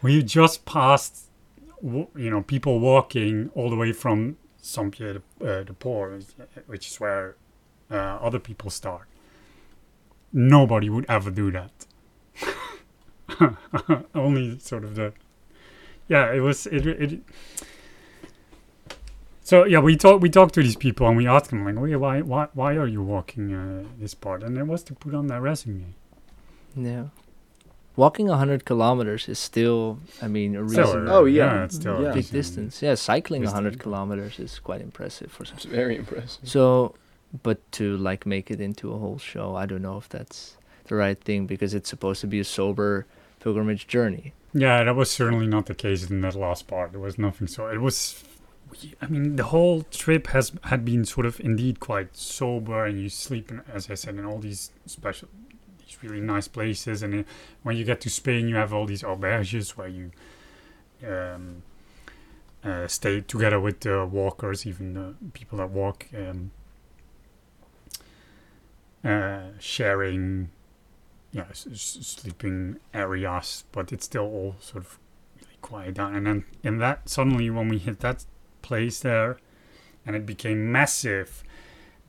We 0.01 0.23
just 0.23 0.63
passed, 0.65 1.25
you 1.83 2.07
know, 2.15 2.41
people 2.41 2.79
walking 2.79 3.49
all 3.55 3.69
the 3.69 3.75
way 3.75 3.91
from 3.91 4.37
Saint 4.69 4.91
Pierre 4.91 5.13
de, 5.13 5.21
uh, 5.45 5.63
de 5.63 5.73
Port, 5.73 6.23
which 6.67 6.87
is 6.87 6.99
where 6.99 7.35
uh, 7.91 7.95
other 7.95 8.39
people 8.39 8.69
start. 8.69 9.07
Nobody 10.31 10.89
would 10.89 11.05
ever 11.09 11.31
do 11.31 11.51
that. 11.51 11.71
Only 14.15 14.59
sort 14.59 14.83
of 14.83 14.95
the, 14.95 15.13
yeah. 16.07 16.31
It 16.31 16.41
was 16.41 16.67
it 16.67 16.85
it. 16.85 17.19
So 19.41 19.65
yeah, 19.65 19.79
we 19.79 19.95
talk 19.95 20.21
we 20.21 20.29
talk 20.29 20.51
to 20.51 20.61
these 20.61 20.75
people 20.75 21.07
and 21.07 21.17
we 21.17 21.27
ask 21.27 21.49
them 21.49 21.65
like, 21.65 21.75
"Wait, 21.79 21.95
why 21.95 22.21
why 22.21 22.47
why 22.53 22.75
are 22.75 22.87
you 22.87 23.01
walking 23.01 23.53
uh, 23.53 23.85
this 23.97 24.13
part? 24.13 24.43
And 24.43 24.57
it 24.57 24.67
was 24.67 24.83
to 24.83 24.93
put 24.93 25.15
on 25.15 25.27
their 25.27 25.41
resume. 25.41 25.95
Yeah. 26.75 27.05
Walking 27.95 28.27
100 28.27 28.63
kilometers 28.65 29.27
is 29.27 29.37
still, 29.39 29.99
I 30.21 30.27
mean, 30.27 30.55
a 30.55 30.67
Still, 30.69 30.85
reason. 30.85 31.07
Oh, 31.09 31.25
yeah. 31.25 31.65
it's 31.65 31.75
still 31.75 31.97
a 31.97 32.03
Yeah. 32.03 32.13
big 32.13 32.29
distance. 32.29 32.81
Yeah, 32.81 32.95
cycling 32.95 33.41
distance. 33.41 33.53
100 33.55 33.79
kilometers 33.79 34.39
is 34.39 34.59
quite 34.59 34.79
impressive 34.81 35.31
for 35.31 35.43
some. 35.43 35.55
It's 35.57 35.65
very 35.65 35.97
impressive. 35.97 36.47
So, 36.47 36.95
but 37.43 37.59
to 37.73 37.97
like 37.97 38.25
make 38.25 38.49
it 38.51 38.61
into 38.61 38.93
a 38.93 38.97
whole 38.97 39.17
show, 39.17 39.55
I 39.55 39.65
don't 39.65 39.81
know 39.81 39.97
if 39.97 40.07
that's 40.07 40.55
the 40.85 40.95
right 40.95 41.19
thing 41.21 41.45
because 41.45 41.73
it's 41.73 41.89
supposed 41.89 42.21
to 42.21 42.27
be 42.27 42.39
a 42.39 42.43
sober 42.45 43.05
pilgrimage 43.41 43.85
journey. 43.87 44.33
Yeah, 44.53 44.83
that 44.83 44.95
was 44.95 45.11
certainly 45.11 45.45
not 45.47 45.65
the 45.67 45.75
case 45.75 46.09
in 46.09 46.21
that 46.21 46.35
last 46.35 46.67
part. 46.67 46.91
There 46.91 47.01
was 47.01 47.17
nothing 47.19 47.47
so. 47.47 47.67
It 47.67 47.81
was, 47.81 48.23
I 49.01 49.07
mean, 49.07 49.35
the 49.35 49.43
whole 49.45 49.83
trip 49.91 50.27
has 50.27 50.53
had 50.63 50.83
been 50.85 51.05
sort 51.05 51.25
of 51.27 51.39
indeed 51.39 51.79
quite 51.79 52.15
sober, 52.15 52.85
and 52.85 52.99
you 52.99 53.09
sleep, 53.09 53.51
in, 53.51 53.61
as 53.71 53.91
I 53.91 53.93
said, 53.95 54.15
in 54.15 54.25
all 54.25 54.39
these 54.39 54.71
special, 54.87 55.27
these 55.89 56.03
really 56.03 56.21
nice 56.21 56.47
places. 56.47 57.03
And 57.03 57.25
when 57.63 57.77
you 57.77 57.83
get 57.83 58.01
to 58.01 58.09
Spain, 58.09 58.47
you 58.47 58.55
have 58.55 58.73
all 58.73 58.85
these 58.85 59.03
auberges 59.03 59.71
where 59.71 59.87
you 59.87 60.11
um, 61.05 61.63
uh, 62.63 62.87
stay 62.87 63.21
together 63.21 63.59
with 63.59 63.79
the 63.81 64.05
walkers, 64.05 64.65
even 64.65 64.93
the 64.93 65.15
people 65.33 65.57
that 65.57 65.69
walk, 65.69 66.07
um, 66.15 66.51
uh, 69.03 69.49
sharing 69.59 70.49
yeah, 71.31 71.45
s- 71.51 71.67
s- 71.71 71.97
sleeping 72.01 72.77
areas, 72.93 73.63
but 73.71 73.91
it's 73.93 74.05
still 74.05 74.23
all 74.23 74.55
sort 74.59 74.83
of 74.83 74.99
really 75.37 75.57
quiet 75.61 75.93
down. 75.95 76.15
And 76.15 76.25
then 76.25 76.45
in 76.63 76.79
that, 76.79 77.07
suddenly 77.07 77.49
when 77.49 77.69
we 77.69 77.77
hit 77.77 77.99
that 77.99 78.25
place 78.61 78.99
there, 78.99 79.37
and 80.05 80.15
it 80.15 80.25
became 80.25 80.71
massive, 80.71 81.43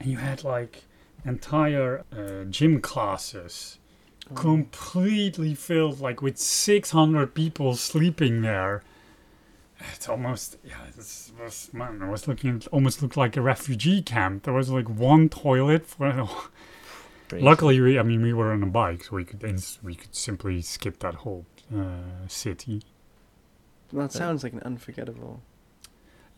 and 0.01 0.11
you 0.11 0.17
had 0.17 0.43
like 0.43 0.85
entire 1.25 2.05
uh, 2.13 2.45
gym 2.45 2.81
classes 2.81 3.79
completely 4.35 5.55
filled, 5.55 6.01
like 6.01 6.23
with 6.23 6.39
600 6.39 7.35
people 7.35 7.75
sleeping 7.75 8.43
there. 8.43 8.83
It's 9.95 10.09
almost 10.09 10.59
yeah. 10.63 10.77
This 10.95 11.33
was 11.41 11.71
man. 11.73 12.03
I 12.03 12.11
was 12.11 12.29
looking. 12.29 12.57
It 12.57 12.67
almost 12.69 13.01
looked 13.01 13.17
like 13.17 13.37
a 13.37 13.41
refugee 13.41 14.03
camp. 14.03 14.43
There 14.43 14.53
was 14.53 14.69
like 14.69 14.89
one 14.89 15.29
toilet 15.29 15.87
for. 15.87 16.29
Luckily, 17.33 17.81
we, 17.81 17.97
I 17.97 18.03
mean, 18.03 18.23
we 18.23 18.33
were 18.33 18.53
on 18.53 18.63
a 18.63 18.67
bike, 18.67 19.05
so 19.05 19.15
we 19.17 19.25
could 19.25 19.43
ins- 19.45 19.79
we 19.83 19.95
could 19.95 20.15
simply 20.15 20.61
skip 20.63 20.99
that 20.99 21.15
whole 21.15 21.47
uh, 21.75 22.27
city. 22.27 22.83
Well, 23.93 24.07
that 24.07 24.13
sounds 24.13 24.43
like 24.43 24.53
an 24.53 24.61
unforgettable. 24.65 25.41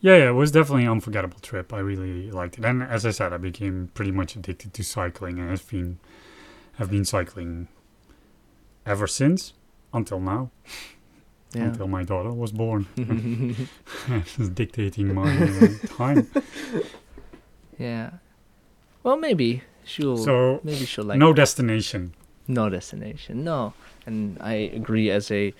Yeah, 0.03 0.17
yeah, 0.17 0.29
it 0.29 0.33
was 0.33 0.51
definitely 0.51 0.83
an 0.83 0.89
unforgettable 0.91 1.39
trip. 1.39 1.71
I 1.71 1.79
really 1.79 2.29
liked 2.29 2.57
it, 2.59 2.65
and 2.65 2.83
as 2.83 3.05
I 3.05 3.11
said, 3.11 3.31
I 3.31 3.37
became 3.37 3.89
pretty 3.93 4.11
much 4.11 4.35
addicted 4.35 4.73
to 4.73 4.83
cycling, 4.83 5.39
and 5.39 5.49
have 5.49 5.65
been 5.69 5.97
have 6.73 6.89
been 6.91 7.05
cycling 7.05 7.69
ever 8.85 9.07
since 9.07 9.53
until 9.93 10.19
now, 10.19 10.51
Yeah. 11.53 11.67
until 11.69 11.87
my 11.87 12.03
daughter 12.03 12.31
was 12.33 12.51
born. 12.51 12.85
It's 14.09 14.49
dictating 14.49 15.13
my 15.15 15.37
uh, 15.37 15.67
time. 15.97 16.27
yeah. 17.79 18.09
Well, 19.03 19.15
maybe 19.15 19.63
she'll. 19.85 20.17
So 20.17 20.59
maybe 20.65 20.85
she'll 20.85 21.05
like 21.05 21.17
no 21.17 21.31
destination. 21.31 22.13
no 22.47 22.69
destination. 22.69 23.45
No, 23.45 23.73
and 24.05 24.37
I 24.41 24.53
agree. 24.75 25.09
As 25.09 25.31
a 25.31 25.53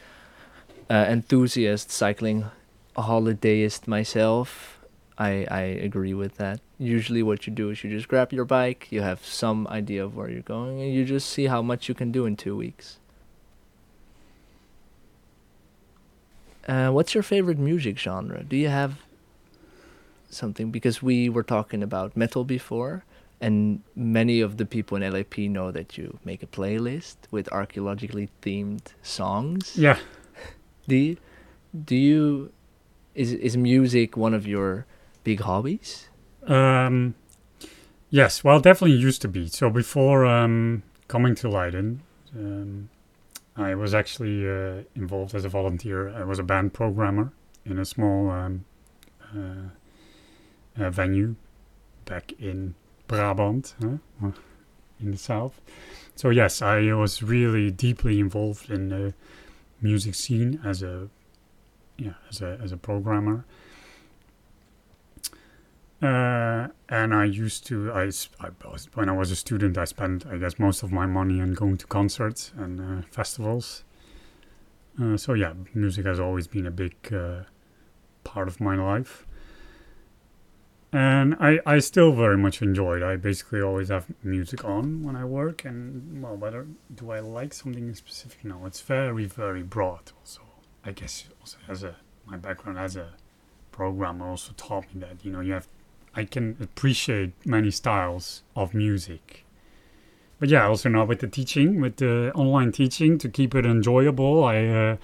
uh, 0.90 1.06
enthusiast, 1.08 1.92
cycling 1.92 2.44
holidayist 2.98 3.88
myself, 3.88 4.80
I 5.18 5.46
I 5.50 5.62
agree 5.62 6.14
with 6.14 6.38
that. 6.38 6.60
Usually, 6.78 7.24
what 7.24 7.48
you 7.48 7.54
do 7.54 7.70
is 7.70 7.84
you 7.84 7.90
just 7.90 8.08
grab 8.08 8.34
your 8.34 8.46
bike. 8.46 8.88
You 8.92 9.02
have 9.02 9.26
some 9.26 9.68
idea 9.68 10.04
of 10.04 10.16
where 10.16 10.30
you're 10.30 10.42
going, 10.42 10.82
and 10.82 10.94
you 10.94 11.06
just 11.06 11.30
see 11.30 11.46
how 11.48 11.62
much 11.62 11.88
you 11.90 11.96
can 11.96 12.12
do 12.12 12.26
in 12.26 12.36
two 12.36 12.56
weeks. 12.56 13.00
Uh, 16.68 16.90
what's 16.90 17.14
your 17.14 17.24
favorite 17.24 17.58
music 17.60 18.00
genre? 18.00 18.44
Do 18.44 18.56
you 18.56 18.70
have 18.70 19.00
something? 20.30 20.72
Because 20.72 21.02
we 21.04 21.30
were 21.30 21.44
talking 21.44 21.84
about 21.84 22.16
metal 22.16 22.44
before, 22.46 23.04
and 23.42 23.82
many 23.96 24.40
of 24.40 24.58
the 24.58 24.66
people 24.66 24.96
in 24.98 25.12
LAP 25.12 25.38
know 25.40 25.72
that 25.72 25.98
you 25.98 26.20
make 26.24 26.42
a 26.42 26.48
playlist 26.48 27.18
with 27.32 27.52
archaeologically 27.52 28.30
themed 28.42 28.94
songs. 29.02 29.76
Yeah, 29.78 30.00
Do 30.88 30.96
you, 30.96 31.18
do 31.86 31.96
you 31.96 32.52
is 33.16 33.34
is 33.34 33.58
music 33.58 34.18
one 34.18 34.34
of 34.34 34.48
your 34.48 34.86
big 35.24 35.42
hobbies? 35.42 36.10
Um, 36.46 37.16
yes, 38.10 38.44
well, 38.44 38.60
definitely 38.60 38.98
used 38.98 39.22
to 39.22 39.28
be. 39.28 39.48
So 39.48 39.70
before 39.70 40.26
um, 40.26 40.84
coming 41.08 41.36
to 41.36 41.50
Leiden, 41.50 42.02
um, 42.36 42.90
I 43.56 43.76
was 43.76 43.94
actually 43.94 44.48
uh, 44.48 44.84
involved 44.96 45.36
as 45.36 45.46
a 45.46 45.50
volunteer. 45.50 46.10
I 46.10 46.24
was 46.24 46.40
a 46.40 46.44
band 46.44 46.74
programmer 46.74 47.32
in 47.66 47.80
a 47.80 47.86
small 47.86 48.30
um, 48.30 48.66
uh, 49.36 49.70
uh, 50.82 50.90
venue 50.90 51.36
back 52.06 52.34
in 52.40 52.76
Brabant, 53.08 53.76
huh? 53.82 53.98
Uh, 54.24 54.32
in 55.00 55.12
the 55.12 55.18
south. 55.18 55.62
So 56.16 56.30
yes, 56.30 56.62
I 56.62 56.94
was 56.94 57.22
really 57.22 57.72
deeply 57.72 58.20
involved 58.20 58.70
in 58.70 58.90
the 58.90 59.14
music 59.82 60.16
scene 60.16 60.60
as 60.64 60.82
a 60.82 61.10
yeah 61.98 62.14
as 62.30 62.42
a 62.42 62.60
as 62.64 62.72
a 62.72 62.78
programmer. 62.78 63.46
Uh, 66.02 66.68
and 66.90 67.14
I 67.16 67.24
used 67.24 67.66
to, 67.68 67.90
I, 67.94 68.12
I 68.42 68.50
when 68.94 69.08
I 69.08 69.14
was 69.14 69.32
a 69.32 69.38
student, 69.38 69.78
I 69.78 69.86
spent, 69.86 70.26
I 70.26 70.36
guess, 70.36 70.60
most 70.60 70.84
of 70.84 70.92
my 70.92 71.06
money 71.06 71.40
on 71.40 71.54
going 71.54 71.78
to 71.78 71.88
concerts 71.88 72.52
and 72.58 72.82
uh, 72.82 73.06
festivals. 73.10 73.86
Uh, 75.02 75.16
so 75.16 75.34
yeah, 75.34 75.54
music 75.74 76.06
has 76.06 76.20
always 76.20 76.46
been 76.46 76.68
a 76.68 76.72
big 76.72 76.94
uh, 77.14 77.44
part 78.26 78.50
of 78.50 78.60
my 78.60 78.76
life. 78.76 79.26
And 80.92 81.36
I, 81.40 81.60
I 81.66 81.80
still 81.80 82.12
very 82.12 82.38
much 82.38 82.62
enjoy 82.62 82.98
it. 82.98 83.04
I 83.04 83.16
basically 83.16 83.62
always 83.62 83.88
have 83.88 84.06
music 84.24 84.66
on 84.66 85.04
when 85.04 85.16
I 85.16 85.24
work. 85.24 85.64
And, 85.64 86.22
well, 86.22 86.36
whether 86.36 86.68
do 86.94 87.12
I 87.12 87.22
like 87.22 87.54
something 87.54 87.88
in 87.88 87.96
specific? 87.96 88.44
No, 88.44 88.66
it's 88.66 88.82
very, 88.82 89.26
very 89.26 89.64
broad. 89.64 90.12
Also, 90.20 90.42
I 90.86 90.92
guess, 90.92 91.26
also 91.40 91.58
as 91.68 91.84
a, 91.84 91.96
my 92.26 92.38
background 92.38 92.78
as 92.78 92.96
a 92.96 93.10
programmer 93.72 94.28
also 94.28 94.54
taught 94.58 94.86
me 94.94 95.02
that, 95.02 95.24
you 95.24 95.32
know, 95.32 95.40
you 95.40 95.54
have 95.54 95.68
I 96.16 96.26
can 96.26 96.58
appreciate 96.62 97.32
many 97.46 97.72
styles 97.72 98.44
of 98.56 98.74
music. 98.74 99.46
But 100.40 100.50
yeah, 100.50 100.68
also 100.68 100.90
now 100.90 101.06
with 101.06 101.22
the 101.22 101.28
teaching, 101.28 101.82
with 101.82 101.98
the 101.98 102.32
online 102.36 102.72
teaching, 102.72 103.18
to 103.20 103.30
keep 103.30 103.56
it 103.56 103.66
enjoyable, 103.66 104.44
I 104.44 104.66
uh, 104.66 104.98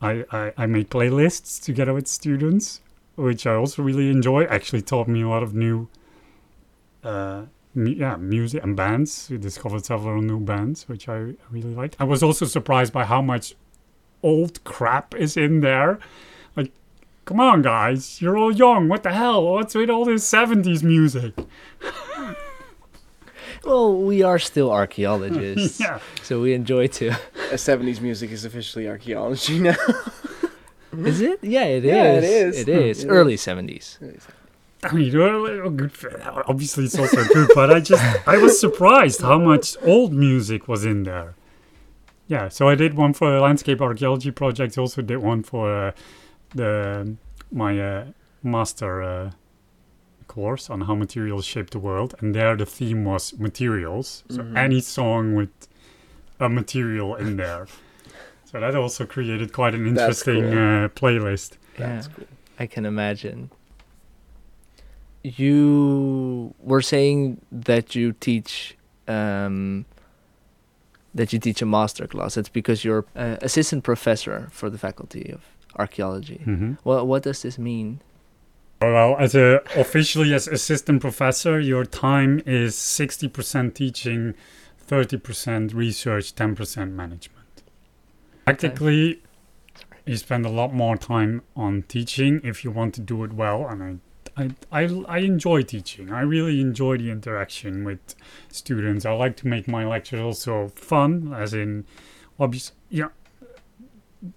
I, 0.00 0.24
I 0.30 0.52
I 0.56 0.66
make 0.66 0.90
playlists 0.90 1.62
together 1.62 1.94
with 1.94 2.06
students, 2.06 2.80
which 3.16 3.46
I 3.46 3.54
also 3.54 3.82
really 3.82 4.10
enjoy. 4.10 4.44
Actually, 4.44 4.82
taught 4.82 5.08
me 5.08 5.22
a 5.22 5.28
lot 5.28 5.42
of 5.42 5.54
new, 5.54 5.88
uh, 7.02 7.46
mu- 7.74 7.90
yeah, 7.90 8.16
music 8.16 8.62
and 8.62 8.76
bands. 8.76 9.28
We 9.30 9.38
discovered 9.38 9.84
several 9.84 10.22
new 10.22 10.38
bands, 10.38 10.88
which 10.88 11.08
I 11.08 11.34
really 11.50 11.74
liked. 11.74 11.96
I 11.98 12.04
was 12.04 12.22
also 12.22 12.44
surprised 12.46 12.92
by 12.92 13.04
how 13.06 13.22
much 13.22 13.54
old 14.22 14.62
crap 14.64 15.14
is 15.14 15.36
in 15.36 15.60
there. 15.60 15.98
Like 16.56 16.72
Come 17.24 17.40
on, 17.40 17.62
guys. 17.62 18.20
You're 18.20 18.36
all 18.36 18.52
young. 18.52 18.88
What 18.88 19.02
the 19.02 19.12
hell? 19.12 19.44
What's 19.52 19.74
with 19.74 19.90
all 19.90 20.04
this 20.04 20.30
70s 20.30 20.82
music? 20.82 21.34
Well, 23.64 23.96
we 23.96 24.22
are 24.22 24.38
still 24.38 24.70
archaeologists, 24.70 25.80
yeah. 25.80 25.98
so 26.22 26.40
we 26.40 26.54
enjoy 26.54 26.86
too. 26.86 27.10
Uh, 27.10 27.54
70s 27.54 28.00
music 28.00 28.30
is 28.30 28.44
officially 28.44 28.88
archaeology 28.88 29.58
now. 29.58 29.74
Is 30.96 31.20
it? 31.20 31.44
Yeah, 31.44 31.64
it 31.64 31.84
is. 31.84 31.90
Yeah, 31.90 32.12
it 32.14 32.24
is. 32.24 32.58
It 32.60 32.68
is. 32.68 33.04
It 33.04 33.08
Early 33.08 33.36
seventies. 33.36 33.98
I 34.82 34.92
mean, 34.92 35.16
well, 35.16 35.42
well, 35.42 35.70
good. 35.70 35.92
Obviously, 36.46 36.86
it's 36.86 36.98
also 36.98 37.24
good, 37.26 37.50
but 37.54 37.70
I 37.70 37.80
just, 37.80 38.02
I 38.26 38.38
was 38.38 38.58
surprised 38.58 39.20
how 39.20 39.38
much 39.38 39.76
old 39.82 40.14
music 40.14 40.66
was 40.66 40.86
in 40.86 41.02
there. 41.02 41.34
Yeah, 42.28 42.48
so 42.48 42.68
I 42.68 42.74
did 42.74 42.94
one 42.94 43.14
for 43.14 43.36
a 43.36 43.40
landscape 43.40 43.80
archaeology 43.80 44.30
project. 44.30 44.76
Also 44.78 45.02
did 45.02 45.18
one 45.18 45.42
for 45.42 45.88
uh, 45.88 45.92
the 46.54 47.14
my 47.50 47.80
uh, 47.80 48.04
master 48.42 49.02
uh, 49.02 49.30
course 50.26 50.68
on 50.68 50.82
how 50.82 50.94
materials 50.94 51.46
shape 51.46 51.70
the 51.70 51.78
world, 51.78 52.14
and 52.20 52.34
there 52.34 52.54
the 52.56 52.66
theme 52.66 53.04
was 53.04 53.32
materials. 53.38 54.24
So 54.28 54.42
Mhm. 54.42 54.56
any 54.56 54.80
song 54.80 55.34
with 55.34 55.68
a 56.38 56.48
material 56.48 57.16
in 57.16 57.36
there. 57.38 57.66
So 58.44 58.60
that 58.60 58.74
also 58.74 59.06
created 59.06 59.52
quite 59.52 59.74
an 59.74 59.86
interesting 59.86 60.42
cool. 60.50 60.52
uh, 60.58 60.88
playlist. 60.88 61.56
That's 61.78 62.06
Yeah. 62.08 62.12
cool. 62.14 62.26
I 62.60 62.66
can 62.66 62.84
imagine. 62.84 63.50
You 65.22 66.54
were 66.60 66.82
saying 66.82 67.40
that 67.50 67.94
you 67.94 68.12
teach 68.12 68.76
um, 69.08 69.84
that 71.18 71.32
you 71.32 71.38
teach 71.38 71.60
a 71.62 71.66
master 71.66 72.06
class. 72.06 72.36
It's 72.36 72.48
because 72.60 72.78
you're 72.86 73.04
uh, 73.14 73.36
assistant 73.42 73.82
professor 73.84 74.48
for 74.50 74.70
the 74.70 74.78
faculty 74.78 75.24
of 75.36 75.40
archaeology. 75.76 76.40
Mm-hmm. 76.46 76.72
Well, 76.84 77.06
what 77.06 77.22
does 77.24 77.42
this 77.42 77.58
mean? 77.58 78.00
Well, 78.80 79.16
as 79.18 79.34
a 79.34 79.60
officially 79.76 80.32
as 80.32 80.46
assistant 80.48 81.00
professor, 81.00 81.58
your 81.60 81.84
time 81.84 82.40
is 82.46 82.76
sixty 82.76 83.28
percent 83.28 83.74
teaching, 83.74 84.34
thirty 84.78 85.18
percent 85.18 85.74
research, 85.74 86.34
ten 86.34 86.54
percent 86.54 86.92
management. 86.92 87.62
Practically, 88.44 89.22
you 90.06 90.16
spend 90.16 90.46
a 90.46 90.54
lot 90.60 90.72
more 90.72 90.96
time 90.96 91.42
on 91.54 91.82
teaching 91.88 92.40
if 92.44 92.64
you 92.64 92.70
want 92.70 92.94
to 92.94 93.00
do 93.00 93.24
it 93.24 93.32
well, 93.32 93.66
and 93.66 93.82
I. 93.82 93.96
I, 94.70 95.04
I, 95.08 95.18
enjoy 95.18 95.62
teaching. 95.62 96.12
I 96.12 96.20
really 96.20 96.60
enjoy 96.60 96.98
the 96.98 97.10
interaction 97.10 97.84
with 97.84 98.14
students. 98.50 99.04
I 99.04 99.12
like 99.12 99.36
to 99.38 99.48
make 99.48 99.66
my 99.66 99.84
lectures 99.86 100.20
also 100.20 100.68
fun, 100.68 101.34
as 101.34 101.54
in, 101.54 101.84
obvious, 102.38 102.72
yeah, 102.88 103.08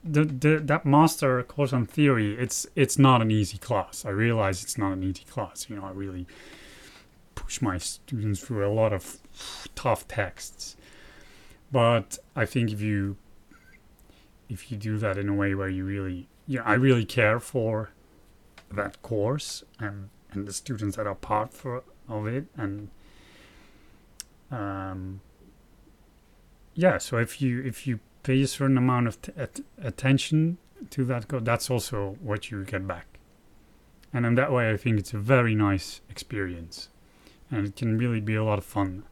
the, 0.03 0.25
the 0.25 0.62
that 0.63 0.86
master 0.86 1.41
course 1.43 1.74
on 1.74 1.86
theory 1.86 2.36
it's 2.38 2.67
it's 2.75 3.00
not 3.00 3.22
an 3.22 3.31
easy 3.31 3.58
class 3.58 4.05
i 4.05 4.10
realize 4.10 4.63
it's 4.63 4.77
not 4.77 4.93
an 4.93 5.03
easy 5.03 5.24
class 5.24 5.67
you 5.70 5.75
know 5.75 5.86
i 5.86 5.89
really 5.89 6.27
push 7.34 7.62
my 7.62 7.77
students 7.77 8.41
through 8.41 8.65
a 8.65 8.70
lot 8.70 8.93
of 8.93 9.17
tough 9.74 10.08
texts 10.08 10.75
but 11.72 12.20
i 12.36 12.46
think 12.46 12.72
if 12.72 12.79
you 12.79 13.17
if 14.50 14.72
you 14.72 14.77
do 14.77 14.98
that 14.98 15.17
in 15.17 15.27
a 15.27 15.34
way 15.34 15.55
where 15.55 15.70
you 15.70 15.84
really 15.84 16.27
yeah 16.46 16.62
i 16.63 16.74
really 16.74 17.05
care 17.05 17.39
for 17.39 17.89
that 18.75 19.01
course 19.01 19.63
and 19.80 20.10
and 20.32 20.48
the 20.48 20.54
students 20.54 20.96
that 20.98 21.08
are 21.08 21.16
part 21.16 21.54
for 21.54 21.84
of 22.08 22.28
it 22.28 22.46
and 22.56 22.90
um 24.51 25.22
yeah 26.74 26.98
so 26.98 27.18
if 27.18 27.42
you 27.42 27.62
if 27.62 27.86
you 27.86 28.00
pay 28.24 28.42
a 28.42 28.48
certain 28.48 28.78
amount 28.78 29.08
of 29.08 29.22
t- 29.22 29.32
at- 29.38 29.62
attention 29.82 30.58
to 30.90 31.04
that 31.06 31.28
go 31.28 31.40
that's 31.40 31.70
also 31.70 32.18
what 32.22 32.51
you 32.51 32.63
get 32.63 32.88
back. 32.88 33.06
And 34.13 34.25
in 34.25 34.36
that 34.36 34.51
way 34.51 34.72
i 34.72 34.78
think 34.78 35.00
it's 35.00 35.13
a 35.13 35.18
very 35.18 35.56
nice 35.56 36.01
experience. 36.10 36.90
And 37.50 37.68
it 37.68 37.75
can 37.75 37.98
really 37.98 38.22
be 38.22 38.36
a 38.36 38.44
lot 38.44 38.60
of 38.60 38.66
fun 38.66 39.04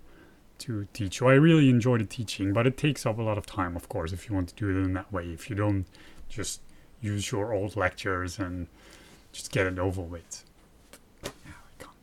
to 0.59 0.87
teach. 0.93 1.19
So 1.19 1.27
i 1.27 1.33
really 1.33 1.69
enjoy 1.69 1.97
the 1.97 2.05
teaching 2.05 2.53
but 2.53 2.67
it 2.67 2.77
takes 2.77 3.05
up 3.05 3.17
a 3.17 3.21
lot 3.21 3.37
of 3.37 3.45
time 3.45 3.75
of 3.75 3.89
course 3.89 4.11
if 4.11 4.27
you 4.27 4.35
want 4.35 4.49
to 4.49 4.55
do 4.55 4.69
it 4.69 4.83
in 4.83 4.93
that 4.93 5.11
way. 5.11 5.25
If 5.25 5.49
you 5.49 5.55
don't 5.55 5.85
just 6.27 6.61
use 7.01 7.31
your 7.31 7.53
old 7.53 7.75
lectures 7.75 8.39
and 8.39 8.67
just 9.31 9.51
get 9.51 9.67
it 9.67 9.79
over. 9.79 10.01
Yeah, 10.01 10.19
I 11.23 11.29
can't. 11.77 11.95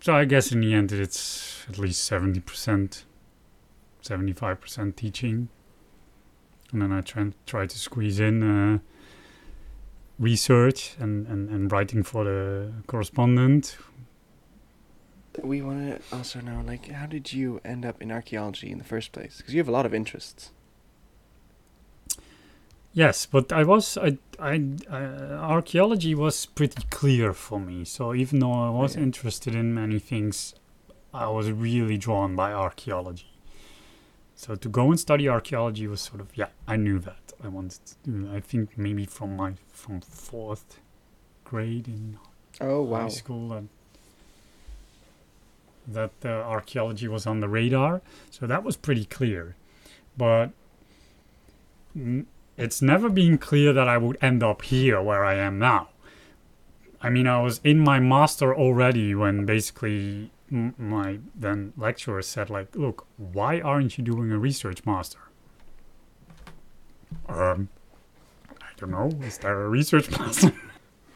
So 0.00 0.14
I 0.14 0.24
guess 0.24 0.52
in 0.52 0.60
the 0.60 0.74
end 0.74 0.92
it's 0.92 1.64
at 1.68 1.78
least 1.78 2.04
seventy 2.04 2.40
percent, 2.40 3.04
seventy-five 4.02 4.60
percent 4.60 4.96
teaching, 4.96 5.48
and 6.72 6.82
then 6.82 6.92
I 6.92 7.00
try 7.00 7.32
try 7.46 7.66
to 7.66 7.78
squeeze 7.78 8.20
in 8.20 8.42
uh, 8.42 8.78
research 10.18 10.96
and, 10.98 11.26
and, 11.26 11.48
and 11.48 11.72
writing 11.72 12.02
for 12.02 12.24
the 12.24 12.72
correspondent. 12.86 13.76
We 15.42 15.62
want 15.62 16.00
to 16.00 16.16
also 16.16 16.40
know, 16.40 16.62
like, 16.64 16.88
how 16.92 17.06
did 17.06 17.32
you 17.32 17.60
end 17.64 17.84
up 17.84 18.00
in 18.00 18.12
archaeology 18.12 18.70
in 18.70 18.78
the 18.78 18.84
first 18.84 19.10
place? 19.10 19.38
Because 19.38 19.52
you 19.52 19.58
have 19.58 19.66
a 19.68 19.72
lot 19.72 19.84
of 19.84 19.92
interests. 19.92 20.52
Yes, 22.94 23.26
but 23.26 23.52
I 23.52 23.64
was 23.64 23.98
I 23.98 24.18
I 24.38 24.54
uh, 24.88 25.34
archaeology 25.40 26.14
was 26.14 26.46
pretty 26.46 26.84
clear 26.90 27.32
for 27.32 27.58
me. 27.58 27.84
So 27.84 28.14
even 28.14 28.38
though 28.38 28.52
I 28.52 28.70
was 28.70 28.94
Yeah. 28.94 29.02
interested 29.02 29.54
in 29.54 29.74
many 29.74 29.98
things, 29.98 30.54
I 31.12 31.26
was 31.28 31.50
really 31.50 31.98
drawn 31.98 32.36
by 32.36 32.52
archaeology. 32.52 33.26
So 34.36 34.54
to 34.56 34.68
go 34.68 34.90
and 34.90 35.00
study 35.00 35.28
archaeology 35.28 35.86
was 35.88 36.00
sort 36.00 36.20
of 36.20 36.28
yeah, 36.36 36.48
I 36.68 36.76
knew 36.76 36.98
that 37.00 37.32
I 37.42 37.48
wanted 37.48 37.80
to 37.86 37.94
do. 38.04 38.30
I 38.36 38.40
think 38.40 38.78
maybe 38.78 39.06
from 39.06 39.36
my 39.36 39.54
from 39.72 40.00
fourth 40.00 40.78
grade 41.44 41.88
in 41.88 42.18
Oh 42.60 42.86
high 42.94 43.08
school 43.08 43.48
that 43.48 43.64
that 45.86 46.12
uh, 46.24 46.28
archaeology 46.48 47.08
was 47.08 47.26
on 47.26 47.40
the 47.40 47.48
radar. 47.48 48.02
So 48.30 48.46
that 48.46 48.62
was 48.62 48.76
pretty 48.76 49.04
clear, 49.04 49.56
but 50.16 50.50
n- 51.96 52.26
it's 52.56 52.80
never 52.82 53.08
been 53.08 53.38
clear 53.38 53.72
that 53.72 53.88
I 53.88 53.98
would 53.98 54.16
end 54.22 54.42
up 54.42 54.62
here 54.62 55.00
where 55.02 55.24
I 55.24 55.34
am 55.34 55.58
now. 55.58 55.88
I 57.00 57.10
mean, 57.10 57.26
I 57.26 57.40
was 57.42 57.60
in 57.64 57.80
my 57.80 58.00
master 58.00 58.54
already 58.54 59.14
when 59.14 59.44
basically 59.44 60.30
my 60.50 61.18
then 61.34 61.72
lecturer 61.76 62.22
said 62.22 62.48
like, 62.50 62.74
"Look, 62.76 63.06
why 63.16 63.60
aren't 63.60 63.98
you 63.98 64.04
doing 64.04 64.30
a 64.32 64.38
research 64.38 64.86
master?" 64.86 65.18
Um, 67.28 67.68
I 68.60 68.66
don't 68.76 68.90
know. 68.90 69.10
Is 69.26 69.38
there 69.38 69.62
a 69.62 69.68
research 69.68 70.10
master? 70.18 70.52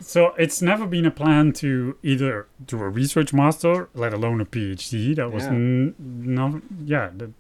So 0.01 0.29
it's 0.39 0.63
never 0.63 0.87
been 0.87 1.07
a 1.07 1.11
plan 1.11 1.53
to 1.55 1.97
either 2.03 2.47
do 2.65 2.81
a 2.81 2.89
research 2.89 3.33
master, 3.33 3.89
let 3.95 4.13
alone 4.15 4.41
a 4.41 4.45
PhD. 4.45 5.17
That 5.17 5.33
was 5.33 5.45
Yeah. 5.45 5.51
n- 5.51 5.95
no, 5.99 6.63
yeah. 6.85 7.11
The, 7.17 7.33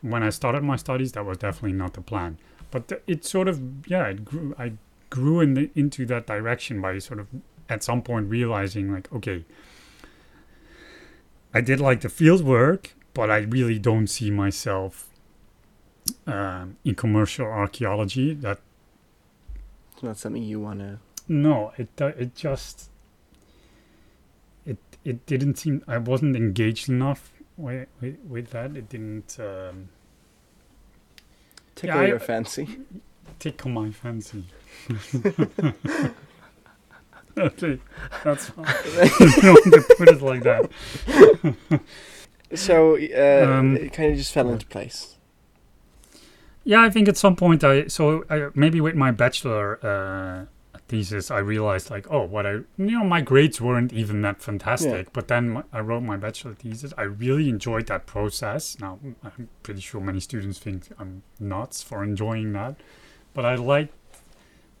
when 0.00 0.22
I 0.22 0.30
started 0.30 0.62
my 0.62 0.76
studies, 0.76 1.12
that 1.12 1.24
was 1.24 1.38
definitely 1.38 1.72
not 1.76 1.94
the 1.94 2.00
plan. 2.00 2.38
But 2.74 3.04
it 3.06 3.24
sort 3.24 3.46
of, 3.46 3.86
yeah, 3.86 4.08
it 4.08 4.24
grew. 4.24 4.52
I 4.58 4.72
grew 5.08 5.38
in 5.38 5.54
the, 5.54 5.70
into 5.76 6.04
that 6.06 6.26
direction 6.26 6.80
by 6.80 6.98
sort 6.98 7.20
of 7.20 7.28
at 7.68 7.84
some 7.84 8.02
point 8.02 8.28
realizing, 8.28 8.92
like, 8.92 9.12
okay, 9.12 9.44
I 11.54 11.60
did 11.60 11.78
like 11.78 12.00
the 12.00 12.08
field 12.08 12.42
work, 12.42 12.96
but 13.14 13.30
I 13.30 13.38
really 13.38 13.78
don't 13.78 14.08
see 14.08 14.28
myself 14.28 15.08
um, 16.26 16.76
in 16.84 16.96
commercial 16.96 17.46
archaeology. 17.46 18.34
That 18.34 18.58
It's 19.92 20.02
not 20.02 20.18
something 20.18 20.42
you 20.42 20.58
want 20.58 20.80
to. 20.80 20.98
no, 21.28 21.72
it 21.78 21.90
uh, 22.00 22.06
it 22.18 22.34
just 22.34 22.90
it 24.66 24.78
it 25.04 25.24
didn't 25.26 25.58
seem 25.58 25.84
I 25.86 25.98
wasn't 25.98 26.34
engaged 26.34 26.88
enough 26.88 27.32
with 27.56 27.86
with, 28.00 28.18
with 28.28 28.50
that. 28.50 28.76
It 28.76 28.88
didn't 28.88 29.38
um, 29.38 29.90
Tickle 31.74 32.00
I- 32.00 32.06
your 32.06 32.18
fancy. 32.20 32.78
tickle 33.38 33.70
my 33.70 33.90
fancy. 33.90 34.44
okay, 37.38 37.80
that's 38.22 38.46
fine. 38.50 38.66
you 39.20 39.42
don't 39.42 39.74
have 39.74 39.86
to 39.88 39.94
put 39.98 40.08
it 40.08 40.22
like 40.22 40.42
that. 40.42 40.70
So 42.54 42.96
uh, 42.96 43.46
Um, 43.58 43.76
it 43.76 43.92
kind 43.92 44.12
of 44.12 44.18
just 44.18 44.32
fell 44.32 44.50
into 44.50 44.66
place. 44.66 45.16
Yeah, 46.62 46.82
I 46.82 46.90
think 46.90 47.08
at 47.08 47.16
some 47.16 47.36
point 47.36 47.62
I 47.64 47.88
so 47.88 48.24
I, 48.30 48.48
maybe 48.54 48.80
with 48.80 48.94
my 48.94 49.10
bachelor 49.10 49.78
uh, 49.84 50.46
thesis 50.86 51.30
I 51.30 51.38
realized 51.38 51.90
like 51.90 52.06
oh 52.10 52.24
what 52.24 52.46
I 52.46 52.50
you 52.50 52.66
know 52.76 53.04
my 53.04 53.20
grades 53.20 53.60
weren't 53.60 53.92
even 53.92 54.22
that 54.22 54.42
fantastic, 54.42 55.12
but 55.12 55.28
then 55.28 55.50
my, 55.50 55.62
I 55.72 55.80
wrote 55.80 56.02
my 56.02 56.16
bachelor 56.16 56.54
thesis. 56.54 56.92
I 56.98 57.02
really 57.02 57.48
enjoyed 57.48 57.86
that 57.86 58.06
process. 58.06 58.78
Now 58.80 58.98
I'm 59.22 59.48
pretty 59.62 59.80
sure 59.80 60.00
many 60.00 60.20
students 60.20 60.58
think 60.58 60.88
I'm 60.98 61.22
nuts 61.40 61.82
for 61.82 62.04
enjoying 62.04 62.52
that, 62.52 62.76
but 63.32 63.44
I 63.44 63.54
liked 63.54 63.94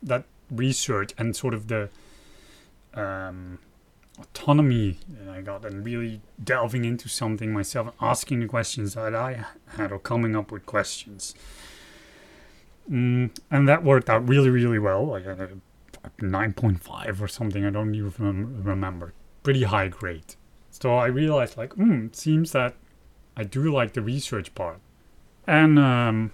that 0.02 0.24
research 0.50 1.14
and 1.16 1.34
sort 1.34 1.54
of 1.54 1.68
the 1.68 1.88
um, 2.92 3.58
autonomy 4.20 4.98
that 5.08 5.28
I 5.28 5.40
got 5.40 5.64
and 5.64 5.84
really 5.84 6.20
delving 6.42 6.84
into 6.84 7.08
something 7.08 7.52
myself, 7.52 7.94
asking 8.00 8.40
the 8.40 8.46
questions 8.46 8.94
that 8.94 9.14
I 9.14 9.46
had 9.76 9.90
or 9.90 9.98
coming 9.98 10.36
up 10.36 10.52
with 10.52 10.66
questions. 10.66 11.34
Mm, 12.90 13.30
and 13.50 13.68
that 13.68 13.82
worked 13.82 14.10
out 14.10 14.28
really, 14.28 14.50
really 14.50 14.78
well. 14.78 15.14
I 15.14 15.20
got 15.20 15.40
a 15.40 15.48
9.5 16.18 17.20
or 17.20 17.28
something. 17.28 17.64
I 17.64 17.70
don't 17.70 17.94
even 17.94 18.62
remember. 18.62 19.12
Pretty 19.42 19.64
high 19.64 19.88
grade. 19.88 20.34
So 20.70 20.96
I 20.96 21.06
realized, 21.06 21.56
like, 21.56 21.74
hmm, 21.74 22.06
it 22.06 22.16
seems 22.16 22.52
that 22.52 22.74
I 23.36 23.44
do 23.44 23.72
like 23.72 23.92
the 23.92 24.02
research 24.02 24.54
part. 24.54 24.80
And, 25.46 25.78
um, 25.78 26.32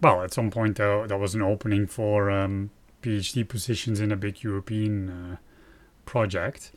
well, 0.00 0.22
at 0.22 0.32
some 0.32 0.50
point, 0.50 0.80
uh, 0.80 1.06
there 1.06 1.18
was 1.18 1.34
an 1.34 1.42
opening 1.42 1.86
for 1.86 2.30
um, 2.30 2.70
PhD 3.02 3.46
positions 3.46 4.00
in 4.00 4.10
a 4.10 4.16
big 4.16 4.42
European 4.42 5.08
uh, 5.10 5.36
project. 6.06 6.72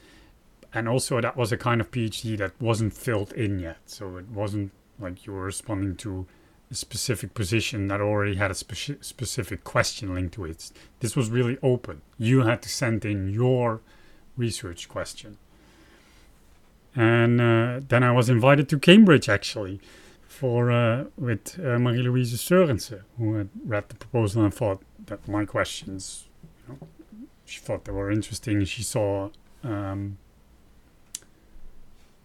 And 0.74 0.88
also, 0.88 1.20
that 1.22 1.36
was 1.36 1.52
a 1.52 1.58
kind 1.58 1.82
of 1.82 1.92
PhD 1.92 2.38
that 2.38 2.54
wasn't 2.62 2.94
filled 2.94 3.34
in 3.34 3.60
yet. 3.60 3.78
So 3.86 4.18
it 4.18 4.30
wasn't 4.30 4.72
like 5.00 5.26
you 5.26 5.34
were 5.34 5.44
responding 5.44 5.96
to 5.98 6.28
specific 6.76 7.34
position 7.34 7.88
that 7.88 8.02
already 8.02 8.36
had 8.36 8.52
a 8.52 8.54
speci- 8.54 9.04
specific 9.04 9.64
question 9.64 10.14
linked 10.14 10.34
to 10.36 10.46
it. 10.46 10.72
This 11.00 11.16
was 11.16 11.30
really 11.30 11.58
open. 11.62 12.02
You 12.18 12.42
had 12.42 12.62
to 12.62 12.70
send 12.70 13.06
in 13.06 13.30
your 13.30 13.82
research 14.38 14.88
question. 14.88 15.38
And 16.96 17.40
uh, 17.40 17.82
then 17.88 18.04
I 18.04 18.12
was 18.12 18.30
invited 18.30 18.68
to 18.70 18.80
Cambridge 18.80 19.30
actually 19.30 19.80
for 20.28 20.72
uh, 20.72 21.06
with 21.18 21.60
uh, 21.60 21.78
Marie-Louise 21.78 22.34
Sørensen, 22.34 23.02
who 23.18 23.36
had 23.36 23.50
read 23.66 23.90
the 23.90 23.96
proposal 23.96 24.44
and 24.44 24.54
thought 24.54 24.82
that 25.06 25.28
my 25.28 25.46
questions, 25.46 26.28
you 26.68 26.74
know, 26.74 26.88
she 27.46 27.60
thought 27.60 27.86
they 27.86 27.92
were 27.92 28.12
interesting. 28.12 28.64
She 28.66 28.84
saw, 28.84 29.30
um, 29.64 30.18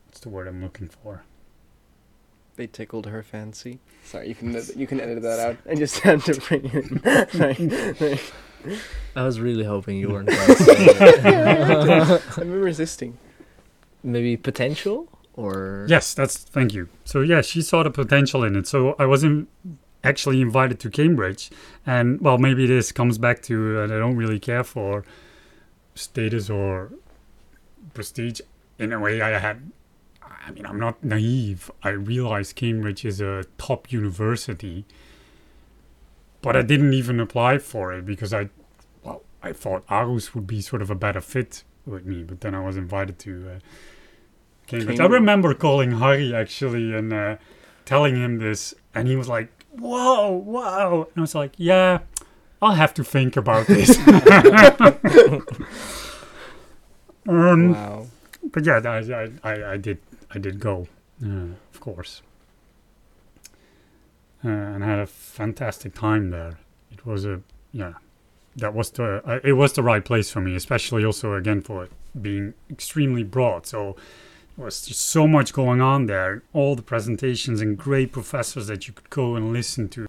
what's 0.06 0.20
the 0.20 0.28
word 0.28 0.46
I'm 0.48 0.62
looking 0.62 0.88
for? 0.88 1.24
They 2.56 2.66
tickled 2.66 3.06
her 3.06 3.22
fancy. 3.22 3.80
Sorry, 4.04 4.28
you 4.28 4.34
can 4.34 4.56
you 4.76 4.86
can 4.86 5.00
edit 5.00 5.22
that 5.22 5.38
out 5.38 5.56
and 5.66 5.78
just 5.78 5.98
have 6.00 6.24
to 6.24 6.40
bring 6.40 6.70
it. 6.72 7.30
Sorry. 7.32 7.94
Sorry. 7.94 8.78
I 9.14 9.22
was 9.22 9.38
really 9.38 9.64
hoping 9.64 9.98
you 9.98 10.08
weren't 10.08 10.28
going 10.28 10.46
to 10.46 10.54
say 10.56 10.74
it. 10.78 12.38
I'm 12.38 12.50
resisting. 12.50 13.18
Maybe 14.02 14.36
potential 14.36 15.08
or 15.34 15.86
Yes, 15.88 16.14
that's 16.14 16.38
thank 16.38 16.72
you. 16.72 16.88
So 17.04 17.20
yeah, 17.20 17.42
she 17.42 17.60
saw 17.62 17.82
the 17.82 17.90
potential 17.90 18.42
in 18.42 18.56
it. 18.56 18.66
So 18.66 18.96
I 18.98 19.06
wasn't 19.06 19.48
actually 20.02 20.40
invited 20.40 20.80
to 20.80 20.90
Cambridge, 20.90 21.50
and 21.86 22.20
well, 22.20 22.38
maybe 22.38 22.66
this 22.66 22.90
comes 22.92 23.18
back 23.18 23.42
to 23.42 23.80
uh, 23.80 23.84
I 23.84 23.98
don't 23.98 24.16
really 24.16 24.38
care 24.38 24.64
for 24.64 25.04
status 25.94 26.48
or 26.48 26.92
prestige. 27.94 28.40
In 28.78 28.92
a 28.92 28.98
way, 29.00 29.20
I 29.20 29.38
had. 29.38 29.70
I 30.46 30.50
mean, 30.52 30.64
I'm 30.64 30.78
not 30.78 31.02
naive. 31.02 31.70
I 31.82 31.88
realize 31.90 32.52
Cambridge 32.52 33.04
is 33.04 33.20
a 33.20 33.44
top 33.58 33.90
university, 33.90 34.84
but 36.40 36.56
I 36.56 36.62
didn't 36.62 36.94
even 36.94 37.18
apply 37.20 37.58
for 37.58 37.92
it 37.92 38.06
because 38.06 38.32
I, 38.32 38.48
well, 39.02 39.22
I 39.42 39.52
thought 39.52 39.84
Aarhus 39.88 40.34
would 40.34 40.46
be 40.46 40.60
sort 40.60 40.82
of 40.82 40.90
a 40.90 40.94
better 40.94 41.20
fit 41.20 41.64
with 41.84 42.06
me. 42.06 42.22
But 42.22 42.42
then 42.42 42.54
I 42.54 42.64
was 42.64 42.76
invited 42.76 43.18
to. 43.20 43.50
Uh, 43.56 43.58
Cambridge. 44.68 44.98
I 44.98 45.06
remember 45.06 45.54
calling 45.54 45.98
Harry 45.98 46.34
actually 46.34 46.92
and 46.92 47.12
uh, 47.12 47.36
telling 47.84 48.16
him 48.16 48.38
this, 48.38 48.74
and 48.94 49.06
he 49.06 49.14
was 49.14 49.28
like, 49.28 49.48
"Whoa, 49.78 50.32
wow!" 50.32 51.02
And 51.02 51.18
I 51.18 51.20
was 51.20 51.36
like, 51.36 51.52
"Yeah, 51.56 52.00
I'll 52.60 52.74
have 52.74 52.92
to 52.94 53.04
think 53.04 53.36
about 53.36 53.68
this." 53.68 53.96
um, 57.28 57.72
Wow. 57.72 58.06
but 58.52 58.64
yeah, 58.64 58.80
I, 58.84 58.98
I, 58.98 59.30
I, 59.44 59.72
I 59.72 59.76
did, 59.76 59.98
I 60.36 60.38
did 60.38 60.60
go, 60.60 60.86
uh, 61.24 61.54
of 61.72 61.80
course, 61.80 62.20
uh, 64.44 64.48
and 64.48 64.84
I 64.84 64.86
had 64.86 64.98
a 64.98 65.06
fantastic 65.06 65.94
time 65.94 66.28
there. 66.28 66.58
It 66.92 67.06
was 67.06 67.24
a, 67.24 67.40
yeah, 67.72 67.94
that 68.54 68.74
was 68.74 68.90
the, 68.90 69.26
uh, 69.26 69.40
it 69.42 69.54
was 69.54 69.72
the 69.72 69.82
right 69.82 70.04
place 70.04 70.30
for 70.30 70.42
me, 70.42 70.54
especially 70.54 71.06
also 71.06 71.32
again 71.32 71.62
for 71.62 71.84
it 71.84 71.92
being 72.20 72.52
extremely 72.68 73.22
broad. 73.22 73.66
So 73.66 73.96
there 74.56 74.66
was 74.66 74.84
just 74.84 75.00
so 75.00 75.26
much 75.26 75.54
going 75.54 75.80
on 75.80 76.04
there, 76.04 76.42
all 76.52 76.76
the 76.76 76.82
presentations 76.82 77.62
and 77.62 77.78
great 77.78 78.12
professors 78.12 78.66
that 78.66 78.86
you 78.86 78.92
could 78.92 79.08
go 79.08 79.36
and 79.36 79.54
listen 79.54 79.88
to. 79.88 80.06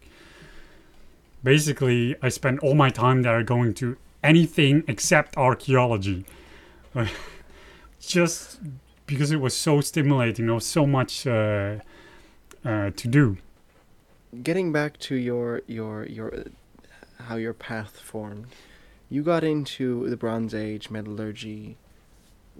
basically 1.41 2.17
I 2.21 2.27
spent 2.27 2.59
all 2.59 2.75
my 2.75 2.89
time 2.89 3.21
there 3.21 3.41
going 3.43 3.73
to 3.75 3.95
anything 4.21 4.83
except 4.89 5.37
archaeology. 5.37 6.25
Just 8.01 8.59
because 9.07 9.31
it 9.31 9.41
was 9.41 9.57
so 9.57 9.81
stimulating, 9.81 10.45
there 10.45 10.53
was 10.53 10.65
so 10.65 10.85
much 10.85 11.25
uh, 11.25 11.77
uh, 12.63 12.91
to 12.95 13.07
do. 13.07 13.37
Getting 14.43 14.71
back 14.71 14.99
to 14.99 15.15
your 15.15 15.61
your 15.65 16.05
your 16.05 16.35
uh, 16.35 16.43
how 17.23 17.37
your 17.37 17.53
path 17.53 17.97
formed, 17.97 18.47
you 19.09 19.23
got 19.23 19.43
into 19.43 20.07
the 20.09 20.17
Bronze 20.17 20.53
Age 20.53 20.91
metallurgy. 20.91 21.77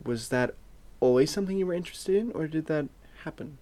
Was 0.03 0.29
that 0.29 0.55
always 0.99 1.29
something 1.29 1.57
you 1.57 1.67
were 1.67 1.73
interested 1.73 2.15
in, 2.15 2.31
or 2.31 2.47
did 2.47 2.65
that 2.67 2.87
happen? 3.23 3.57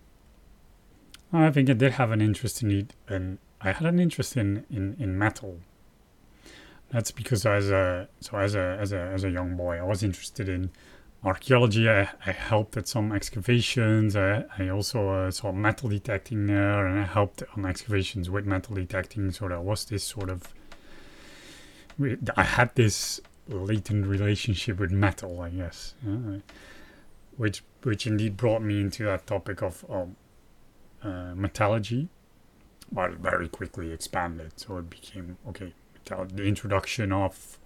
I 1.33 1.51
think 1.51 1.69
I 1.69 1.73
did 1.73 1.93
have 1.93 2.11
an 2.11 2.21
interest 2.21 2.61
in 2.61 2.71
it, 2.71 2.93
and 3.07 3.39
I 3.59 3.71
had 3.71 3.85
an 3.85 3.99
interest 3.99 4.37
in, 4.37 4.65
in, 4.69 4.95
in 4.99 5.17
metal. 5.17 5.59
That's 6.91 7.11
because 7.11 7.45
as 7.45 7.69
a 7.71 8.07
so 8.19 8.37
as 8.37 8.53
a 8.55 8.77
as 8.79 8.93
a 8.93 8.99
as 8.99 9.23
a 9.23 9.29
young 9.29 9.57
boy, 9.57 9.77
I 9.77 9.83
was 9.83 10.03
interested 10.03 10.47
in 10.47 10.69
archaeology. 11.25 11.89
I, 11.89 12.09
I 12.25 12.31
helped 12.31 12.77
at 12.77 12.87
some 12.87 13.11
excavations. 13.11 14.15
I, 14.15 14.45
I 14.57 14.69
also 14.69 15.09
uh, 15.09 15.31
saw 15.31 15.51
metal 15.51 15.89
detecting 15.89 16.45
there, 16.45 16.85
and 16.85 16.99
I 16.99 17.03
helped 17.03 17.43
on 17.57 17.65
excavations 17.65 18.29
with 18.29 18.45
metal 18.45 18.75
detecting. 18.75 19.31
So 19.31 19.49
there 19.49 19.59
was 19.59 19.85
this 19.85 20.03
sort 20.03 20.29
of 20.29 20.53
I 22.35 22.43
had 22.43 22.75
this 22.75 23.21
latent 23.47 24.05
relationship 24.05 24.79
with 24.79 24.91
metal, 24.91 25.41
I 25.41 25.49
guess, 25.49 25.93
yeah, 26.05 26.39
which 27.37 27.63
which 27.83 28.05
indeed 28.05 28.35
brought 28.35 28.61
me 28.61 28.81
into 28.81 29.03
that 29.05 29.27
topic 29.27 29.61
of 29.61 29.85
um, 29.89 30.15
uh, 31.01 31.33
metallurgy, 31.35 32.09
but 32.91 33.11
very 33.13 33.47
quickly 33.47 33.91
expanded. 33.91 34.53
So 34.57 34.77
it 34.77 34.89
became 34.89 35.37
okay, 35.47 35.73
metal, 36.03 36.25
the 36.25 36.43
introduction 36.43 37.11
of 37.13 37.59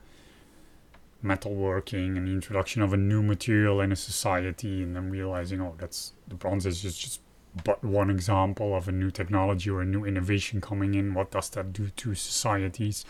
metalworking 1.23 2.17
and 2.17 2.27
the 2.27 2.31
introduction 2.31 2.81
of 2.81 2.93
a 2.93 2.97
new 2.97 3.21
material 3.21 3.81
in 3.81 3.91
a 3.91 3.95
society, 3.95 4.83
and 4.83 4.95
then 4.95 5.09
realizing, 5.09 5.61
oh, 5.61 5.75
that's 5.77 6.13
the 6.27 6.35
bronze 6.35 6.65
is 6.65 6.81
just, 6.81 7.01
just 7.01 7.21
but 7.63 7.83
one 7.83 8.09
example 8.09 8.75
of 8.75 8.87
a 8.87 8.91
new 8.91 9.09
technology 9.09 9.69
or 9.69 9.81
a 9.81 9.85
new 9.85 10.05
innovation 10.05 10.61
coming 10.61 10.93
in. 10.93 11.13
What 11.13 11.31
does 11.31 11.49
that 11.49 11.73
do 11.73 11.89
to 11.89 12.15
societies? 12.15 13.05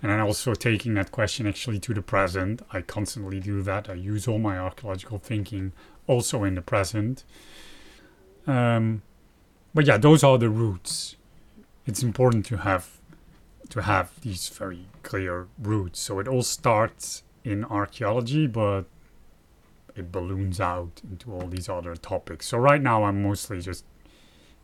And 0.00 0.10
then 0.10 0.20
also 0.20 0.54
taking 0.54 0.94
that 0.94 1.10
question 1.10 1.46
actually 1.46 1.80
to 1.80 1.94
the 1.94 2.02
present. 2.02 2.62
I 2.72 2.82
constantly 2.82 3.40
do 3.40 3.62
that. 3.62 3.90
I 3.90 3.94
use 3.94 4.28
all 4.28 4.38
my 4.38 4.58
archaeological 4.58 5.18
thinking 5.18 5.72
also 6.06 6.44
in 6.44 6.54
the 6.54 6.62
present. 6.62 7.24
Um, 8.46 9.02
but 9.74 9.86
yeah, 9.86 9.98
those 9.98 10.22
are 10.22 10.38
the 10.38 10.48
roots. 10.48 11.16
It's 11.84 12.02
important 12.02 12.46
to 12.46 12.58
have 12.58 13.00
to 13.70 13.82
have 13.82 14.20
these 14.22 14.48
very 14.48 14.86
clear 15.02 15.46
roots. 15.60 16.00
So 16.00 16.18
it 16.18 16.26
all 16.26 16.42
starts 16.42 17.22
in 17.44 17.64
archaeology, 17.64 18.46
but 18.46 18.84
it 19.96 20.12
balloons 20.12 20.60
out 20.60 21.00
into 21.08 21.32
all 21.32 21.46
these 21.46 21.68
other 21.68 21.94
topics. 21.96 22.46
So 22.46 22.58
right 22.58 22.80
now 22.80 23.04
I'm 23.04 23.22
mostly 23.22 23.60
just 23.60 23.84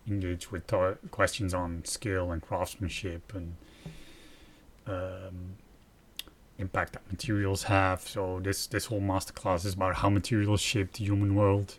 engaged 0.09 0.49
with 0.49 0.67
to- 0.69 0.99
questions 1.11 1.53
on 1.53 1.85
skill 1.85 2.31
and 2.31 2.41
craftsmanship 2.41 3.35
and 3.35 3.57
um, 4.87 5.57
impact 6.59 6.93
that 6.95 7.03
materials 7.11 7.65
have. 7.65 8.01
So 8.03 8.41
this 8.43 8.67
this 8.67 8.87
whole 8.87 9.01
masterclass 9.01 9.65
is 9.65 9.75
about 9.75 9.97
how 9.97 10.11
materials 10.11 10.61
shape 10.61 10.93
the 10.93 11.05
human 11.05 11.35
world. 11.35 11.77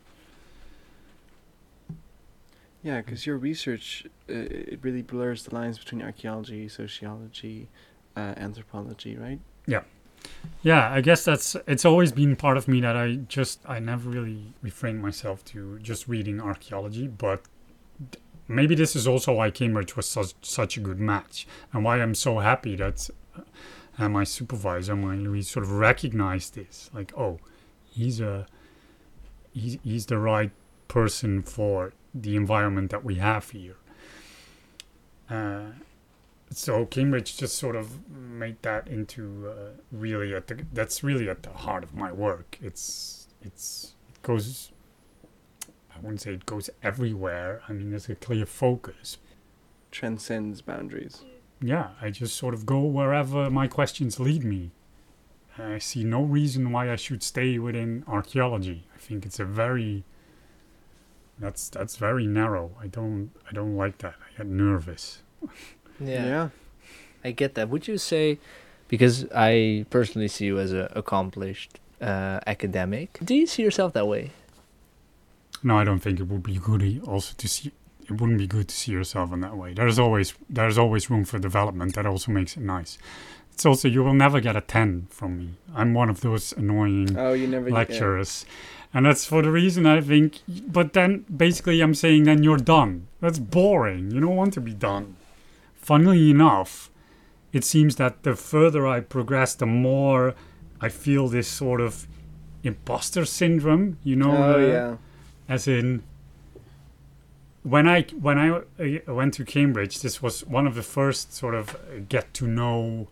Yeah, 2.84 3.02
because 3.02 3.26
your 3.26 3.38
research 3.38 4.06
uh, 4.30 4.34
it 4.34 4.80
really 4.82 5.02
blurs 5.02 5.44
the 5.44 5.56
lines 5.56 5.78
between 5.78 6.02
archaeology, 6.02 6.68
sociology, 6.68 7.70
uh, 8.16 8.34
anthropology, 8.38 9.16
right? 9.16 9.40
Yeah, 9.66 9.84
I 10.92 11.02
guess 11.02 11.24
that's 11.24 11.56
it's 11.68 11.86
always 11.86 12.12
been 12.12 12.36
part 12.36 12.58
of 12.58 12.68
me 12.68 12.82
that 12.82 12.98
I 12.98 13.16
just 13.28 13.62
I 13.66 13.80
never 13.80 14.10
really 14.10 14.54
refrained 14.62 15.02
myself 15.02 15.46
to 15.46 15.80
just 15.80 16.08
reading 16.08 16.42
archaeology, 16.42 17.08
but 17.08 17.42
maybe 18.48 18.76
this 18.76 18.96
is 18.96 19.08
also 19.08 19.34
why 19.34 19.52
Cambridge 19.52 19.96
was 19.96 20.08
such 20.08 20.34
such 20.42 20.78
a 20.78 20.80
good 20.80 21.00
match 21.00 21.48
and 21.72 21.84
why 21.84 22.02
I'm 22.02 22.16
so 22.16 22.40
happy 22.40 22.76
that 22.76 23.10
uh, 23.98 24.10
my 24.10 24.24
supervisor, 24.24 24.96
Marie-Louise, 24.96 25.50
sort 25.50 25.64
of 25.64 25.72
recognized 25.72 26.56
this. 26.56 26.90
Like, 26.94 27.14
oh, 27.18 27.40
he's 27.90 28.20
a 28.20 28.48
he's 29.54 29.78
he's 29.84 30.06
the 30.08 30.18
right 30.18 30.52
person 30.88 31.42
for 31.42 31.94
the 32.14 32.36
environment 32.36 32.92
that 32.92 33.04
we 33.04 33.16
have 33.16 33.50
here. 33.52 33.76
Uh, 35.30 35.72
so 36.50 36.86
Cambridge 36.86 37.38
just 37.38 37.58
sort 37.58 37.76
of 37.76 38.10
made 38.10 38.62
that 38.62 38.88
into 38.88 39.50
uh, 39.50 39.82
really 39.92 40.34
at 40.34 40.48
the 40.48 40.66
that's 40.72 41.04
really 41.04 41.30
at 41.30 41.44
the 41.44 41.50
heart 41.50 41.84
of 41.84 41.94
my 41.94 42.12
work. 42.12 42.58
It's 42.62 43.28
it's 43.42 43.96
it 44.10 44.22
goes. 44.22 44.72
I 45.94 46.00
wouldn't 46.00 46.22
say 46.22 46.34
it 46.34 46.46
goes 46.46 46.70
everywhere. 46.84 47.62
I 47.68 47.74
mean, 47.74 47.90
there's 47.90 48.08
a 48.08 48.16
clear 48.16 48.46
focus. 48.46 49.18
Transcends 49.90 50.62
boundaries. 50.62 51.24
Yeah, 51.60 51.90
I 52.00 52.12
just 52.12 52.36
sort 52.36 52.54
of 52.54 52.66
go 52.66 52.82
wherever 52.82 53.50
my 53.50 53.68
questions 53.68 54.20
lead 54.20 54.44
me. 54.44 54.72
I 55.58 55.80
see 55.80 56.04
no 56.04 56.22
reason 56.22 56.72
why 56.72 56.92
I 56.92 56.96
should 56.98 57.24
stay 57.24 57.58
within 57.58 58.04
archaeology. 58.08 58.86
I 58.96 59.00
think 59.00 59.26
it's 59.26 59.40
a 59.40 59.46
very 59.46 60.04
that's 61.40 61.70
that's 61.70 61.98
very 61.98 62.28
narrow. 62.28 62.72
I 62.80 62.88
don't 62.88 63.32
I 63.50 63.54
don't 63.54 63.76
like 63.76 64.00
that. 64.00 64.16
I 64.22 64.38
get 64.38 64.48
nervous. 64.48 65.24
Yeah, 66.00 66.26
Yeah. 66.26 66.50
I 67.24 67.32
get 67.32 67.56
that. 67.56 67.70
Would 67.70 67.88
you 67.88 67.98
say, 67.98 68.38
because 68.88 69.26
I 69.36 69.86
personally 69.90 70.28
see 70.28 70.46
you 70.46 70.60
as 70.60 70.72
an 70.72 70.88
accomplished 70.96 71.80
uh, 72.02 72.40
academic, 72.48 73.18
do 73.24 73.36
you 73.36 73.48
see 73.48 73.64
yourself 73.64 73.94
that 73.94 74.08
way? 74.08 74.32
No, 75.64 75.78
I 75.78 75.84
don't 75.84 76.00
think 76.00 76.20
it 76.20 76.28
would 76.28 76.44
be 76.44 76.58
good 76.58 77.02
also 77.06 77.34
to 77.38 77.48
see. 77.48 77.72
It 78.10 78.22
wouldn't 78.22 78.38
be 78.38 78.48
good 78.48 78.68
to 78.70 78.76
see 78.76 78.92
yourself 78.94 79.34
in 79.34 79.42
that 79.42 79.58
way. 79.58 79.74
There's 79.74 80.00
always 80.00 80.34
there's 80.50 80.78
always 80.78 81.10
room 81.10 81.26
for 81.26 81.40
development. 81.40 81.96
That 81.96 82.06
also 82.06 82.32
makes 82.32 82.56
it 82.56 82.62
nice. 82.64 82.98
It's 83.52 83.66
also 83.66 83.88
you 83.90 84.04
will 84.04 84.14
never 84.14 84.40
get 84.40 84.56
a 84.56 84.62
ten 84.62 85.08
from 85.10 85.38
me. 85.40 85.50
I'm 85.76 85.94
one 85.96 86.10
of 86.10 86.22
those 86.22 86.54
annoying 86.54 87.18
Oh, 87.18 87.34
you 87.34 87.48
never 87.48 87.68
yeah. 87.70 87.76
lecturers, 87.76 88.46
and 88.94 89.06
that's 89.08 89.26
for 89.26 89.42
the 89.42 89.52
reason 89.52 89.86
I 89.88 90.00
think. 90.00 90.40
But 90.48 90.94
then 90.94 91.26
basically 91.36 91.82
I'm 91.82 91.96
saying 91.96 92.24
then 92.24 92.44
you're 92.44 92.58
done. 92.78 93.08
That's 93.20 93.40
boring. 93.40 94.12
You 94.12 94.22
don't 94.22 94.36
want 94.38 94.54
to 94.54 94.62
be 94.62 94.74
done. 94.74 95.16
Funnily 95.88 96.30
enough, 96.30 96.92
it 97.54 97.64
seems 97.64 97.96
that 97.96 98.24
the 98.24 98.36
further 98.36 98.86
I 98.86 99.00
progress, 99.00 99.56
the 99.56 99.66
more 99.66 100.36
I 100.82 100.90
feel 100.90 101.30
this 101.30 101.48
sort 101.48 101.80
of 101.80 102.08
imposter 102.62 103.24
syndrome. 103.24 103.98
You 104.04 104.18
know? 104.18 104.36
Oh 104.36 104.54
uh, 104.56 104.58
yeah. 104.58 104.98
as 105.48 105.66
in 105.66 106.04
when 107.64 107.88
I 107.88 108.02
when 108.20 108.38
I 108.38 108.50
uh, 108.50 109.14
went 109.14 109.36
to 109.36 109.46
Cambridge, 109.46 110.02
this 110.02 110.22
was 110.22 110.46
one 110.46 110.68
of 110.68 110.76
the 110.76 110.84
first 110.84 111.34
sort 111.34 111.56
of 111.56 111.76
uh, 111.76 112.00
get 112.10 112.34
to 112.34 112.48
know 112.48 113.08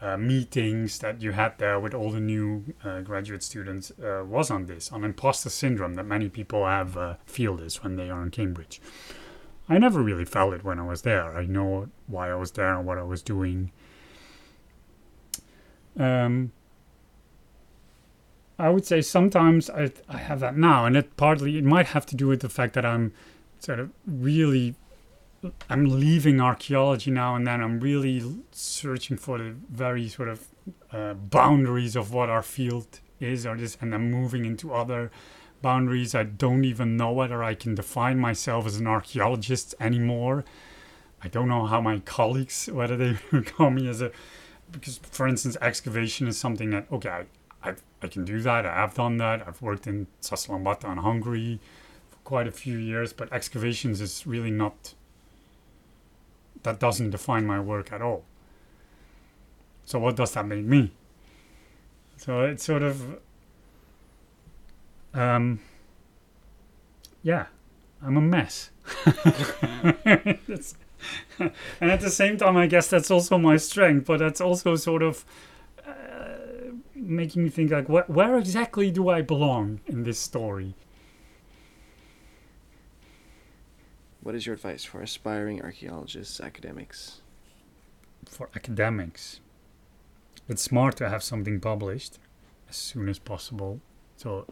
uh, 0.00 0.16
meetings 0.16 1.00
that 1.00 1.22
you 1.22 1.32
had 1.32 1.58
there 1.58 1.80
with 1.80 1.92
all 1.92 2.12
the 2.12 2.20
new 2.20 2.62
uh, 2.84 3.00
graduate 3.00 3.42
students 3.42 3.90
uh, 4.00 4.22
was 4.24 4.48
on 4.48 4.66
this 4.66 4.92
on 4.92 5.02
imposter 5.02 5.50
syndrome 5.50 5.94
that 5.94 6.06
many 6.06 6.28
people 6.28 6.66
have 6.66 6.96
uh, 6.96 7.14
feel 7.26 7.56
this 7.56 7.82
when 7.82 7.96
they 7.96 8.08
are 8.10 8.22
in 8.22 8.30
Cambridge. 8.30 8.80
I 9.68 9.78
never 9.78 10.02
really 10.02 10.24
felt 10.24 10.54
it 10.54 10.64
when 10.64 10.78
I 10.78 10.86
was 10.86 11.02
there. 11.02 11.36
I 11.36 11.46
know 11.46 11.88
why 12.06 12.30
I 12.30 12.34
was 12.34 12.52
there 12.52 12.76
and 12.76 12.86
what 12.86 12.98
I 12.98 13.02
was 13.02 13.22
doing. 13.22 13.70
Um, 15.98 16.52
I 18.58 18.68
would 18.70 18.84
say 18.86 19.00
sometimes 19.02 19.70
I, 19.70 19.90
I 20.08 20.18
have 20.18 20.40
that 20.40 20.56
now, 20.56 20.84
and 20.84 20.96
it 20.96 21.16
partly 21.16 21.58
it 21.58 21.64
might 21.64 21.86
have 21.86 22.06
to 22.06 22.16
do 22.16 22.28
with 22.28 22.40
the 22.40 22.48
fact 22.48 22.74
that 22.74 22.84
I'm 22.84 23.12
sort 23.58 23.80
of 23.80 23.90
really 24.06 24.74
I'm 25.68 25.86
leaving 25.86 26.40
archaeology 26.40 27.10
now 27.10 27.34
and 27.34 27.46
then. 27.46 27.60
I'm 27.60 27.80
really 27.80 28.22
searching 28.52 29.16
for 29.16 29.38
the 29.38 29.56
very 29.68 30.08
sort 30.08 30.28
of 30.28 30.46
uh, 30.92 31.14
boundaries 31.14 31.96
of 31.96 32.12
what 32.12 32.28
our 32.28 32.42
field 32.42 33.00
is, 33.18 33.46
or 33.46 33.56
this, 33.56 33.76
and 33.80 33.94
I'm 33.94 34.10
moving 34.10 34.44
into 34.44 34.72
other 34.72 35.10
boundaries. 35.62 36.14
I 36.14 36.24
don't 36.24 36.64
even 36.64 36.96
know 36.96 37.12
whether 37.12 37.42
I 37.42 37.54
can 37.54 37.74
define 37.74 38.18
myself 38.18 38.66
as 38.66 38.76
an 38.76 38.86
archaeologist 38.86 39.74
anymore. 39.80 40.44
I 41.22 41.28
don't 41.28 41.48
know 41.48 41.66
how 41.66 41.80
my 41.80 42.00
colleagues 42.00 42.66
whether 42.72 42.96
they 42.96 43.14
call 43.42 43.70
me 43.70 43.88
as 43.88 44.02
a 44.02 44.10
because, 44.70 44.98
for 44.98 45.28
instance, 45.28 45.56
excavation 45.60 46.26
is 46.26 46.38
something 46.38 46.70
that 46.70 46.86
okay, 46.90 47.24
I, 47.62 47.74
I, 48.02 48.08
can 48.08 48.24
do 48.24 48.40
that. 48.40 48.66
I 48.66 48.74
have 48.76 48.94
done 48.94 49.18
that. 49.18 49.46
I've 49.46 49.60
worked 49.60 49.86
in 49.86 50.06
Százhalombatta 50.22 50.90
in 50.90 50.98
Hungary 50.98 51.60
for 52.10 52.16
quite 52.24 52.48
a 52.48 52.50
few 52.50 52.78
years, 52.78 53.12
but 53.12 53.32
excavations 53.32 54.00
is 54.00 54.26
really 54.26 54.50
not. 54.50 54.94
That 56.62 56.80
doesn't 56.80 57.10
define 57.10 57.46
my 57.46 57.60
work 57.60 57.92
at 57.92 58.00
all. 58.00 58.24
So 59.84 59.98
what 59.98 60.16
does 60.16 60.32
that 60.32 60.46
make 60.46 60.64
me? 60.64 60.92
So 62.16 62.42
it's 62.42 62.64
sort 62.64 62.82
of. 62.82 63.18
Um. 65.14 65.60
Yeah, 67.22 67.46
I'm 68.02 68.16
a 68.16 68.20
mess. 68.20 68.70
And 71.80 71.90
at 71.90 72.00
the 72.00 72.10
same 72.10 72.36
time, 72.36 72.56
I 72.56 72.66
guess 72.66 72.88
that's 72.88 73.10
also 73.10 73.38
my 73.38 73.56
strength, 73.56 74.06
but 74.06 74.18
that's 74.18 74.40
also 74.40 74.76
sort 74.76 75.02
of 75.02 75.24
uh, 75.86 76.72
making 76.94 77.44
me 77.44 77.50
think 77.50 77.70
like, 77.70 77.86
wh- 77.86 78.08
where 78.08 78.36
exactly 78.38 78.90
do 78.90 79.08
I 79.08 79.22
belong 79.22 79.80
in 79.86 80.04
this 80.04 80.18
story? 80.18 80.74
What 84.22 84.34
is 84.36 84.46
your 84.46 84.54
advice 84.54 84.84
for 84.84 85.02
aspiring 85.02 85.60
archaeologists, 85.62 86.40
academics? 86.40 87.20
For 88.24 88.48
academics, 88.54 89.40
it's 90.48 90.62
smart 90.62 90.96
to 90.96 91.08
have 91.08 91.24
something 91.24 91.58
published 91.58 92.20
as 92.68 92.76
soon 92.76 93.08
as 93.08 93.18
possible. 93.18 93.80
So, 94.16 94.46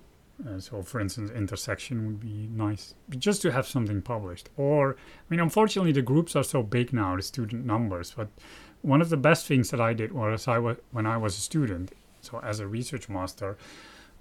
uh, 0.48 0.58
so 0.58 0.82
for 0.82 1.00
instance, 1.00 1.30
intersection 1.30 2.06
would 2.06 2.20
be 2.20 2.48
nice, 2.52 2.94
but 3.08 3.18
just 3.18 3.42
to 3.42 3.52
have 3.52 3.66
something 3.66 4.02
published. 4.02 4.48
Or, 4.56 4.92
I 4.92 5.24
mean, 5.28 5.40
unfortunately, 5.40 5.92
the 5.92 6.02
groups 6.02 6.34
are 6.36 6.42
so 6.42 6.62
big 6.62 6.92
now, 6.92 7.16
the 7.16 7.22
student 7.22 7.66
numbers. 7.66 8.14
But 8.16 8.28
one 8.82 9.00
of 9.00 9.10
the 9.10 9.16
best 9.16 9.46
things 9.46 9.70
that 9.70 9.80
I 9.80 9.92
did 9.92 10.12
was 10.12 10.48
I 10.48 10.58
was 10.58 10.76
when 10.92 11.06
I 11.06 11.16
was 11.16 11.36
a 11.36 11.40
student, 11.40 11.92
so 12.20 12.40
as 12.40 12.60
a 12.60 12.66
research 12.66 13.08
master, 13.08 13.58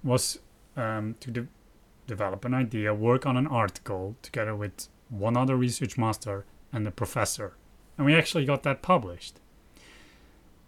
was 0.04 0.40
um, 0.76 1.16
to 1.22 1.32
de- 1.32 1.48
develop 2.08 2.46
an 2.46 2.54
idea, 2.54 2.94
work 2.94 3.26
on 3.26 3.38
an 3.38 3.48
article 3.48 4.16
together 4.22 4.56
with 4.56 4.90
one 5.10 5.38
other 5.38 5.56
research 5.56 5.98
master 5.98 6.46
and 6.74 6.88
a 6.88 6.92
professor, 6.92 7.54
and 7.98 8.06
we 8.06 8.16
actually 8.16 8.46
got 8.46 8.64
that 8.64 8.82
published. 8.82 9.40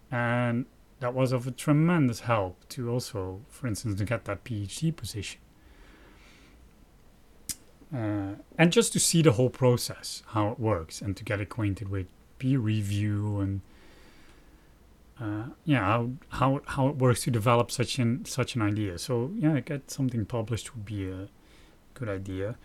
And 0.10 0.66
that 1.00 1.14
was 1.14 1.32
of 1.32 1.48
a 1.48 1.52
tremendous 1.52 2.22
help 2.22 2.68
to 2.70 2.90
also, 2.90 3.42
for 3.50 3.68
instance, 3.68 3.96
to 3.98 4.06
get 4.06 4.26
that 4.26 4.44
PhD 4.44 4.96
position. 4.96 5.41
Uh, 7.94 8.36
and 8.58 8.72
just 8.72 8.94
to 8.94 9.00
see 9.00 9.22
the 9.22 9.34
whole 9.34 9.50
process, 9.50 10.24
how 10.28 10.50
it 10.50 10.60
works, 10.60 11.02
and 11.02 11.18
to 11.18 11.24
get 11.24 11.42
acquainted 11.42 11.90
with 11.90 12.08
peer 12.40 12.60
review 12.60 13.40
and 13.40 13.62
uh, 15.20 15.44
yeah, 15.66 15.82
how, 15.82 16.10
how 16.30 16.62
how 16.66 16.88
it 16.88 16.96
works 16.96 17.22
to 17.24 17.32
develop 17.32 17.70
such 17.70 18.00
an 18.00 18.26
such 18.26 18.56
an 18.56 18.62
idea. 18.62 18.98
So 18.98 19.32
yeah, 19.36 19.60
get 19.60 19.92
something 19.92 20.26
published 20.26 20.74
would 20.74 20.86
be 20.86 21.10
a 21.10 21.28
good 21.94 22.10
idea. 22.10 22.56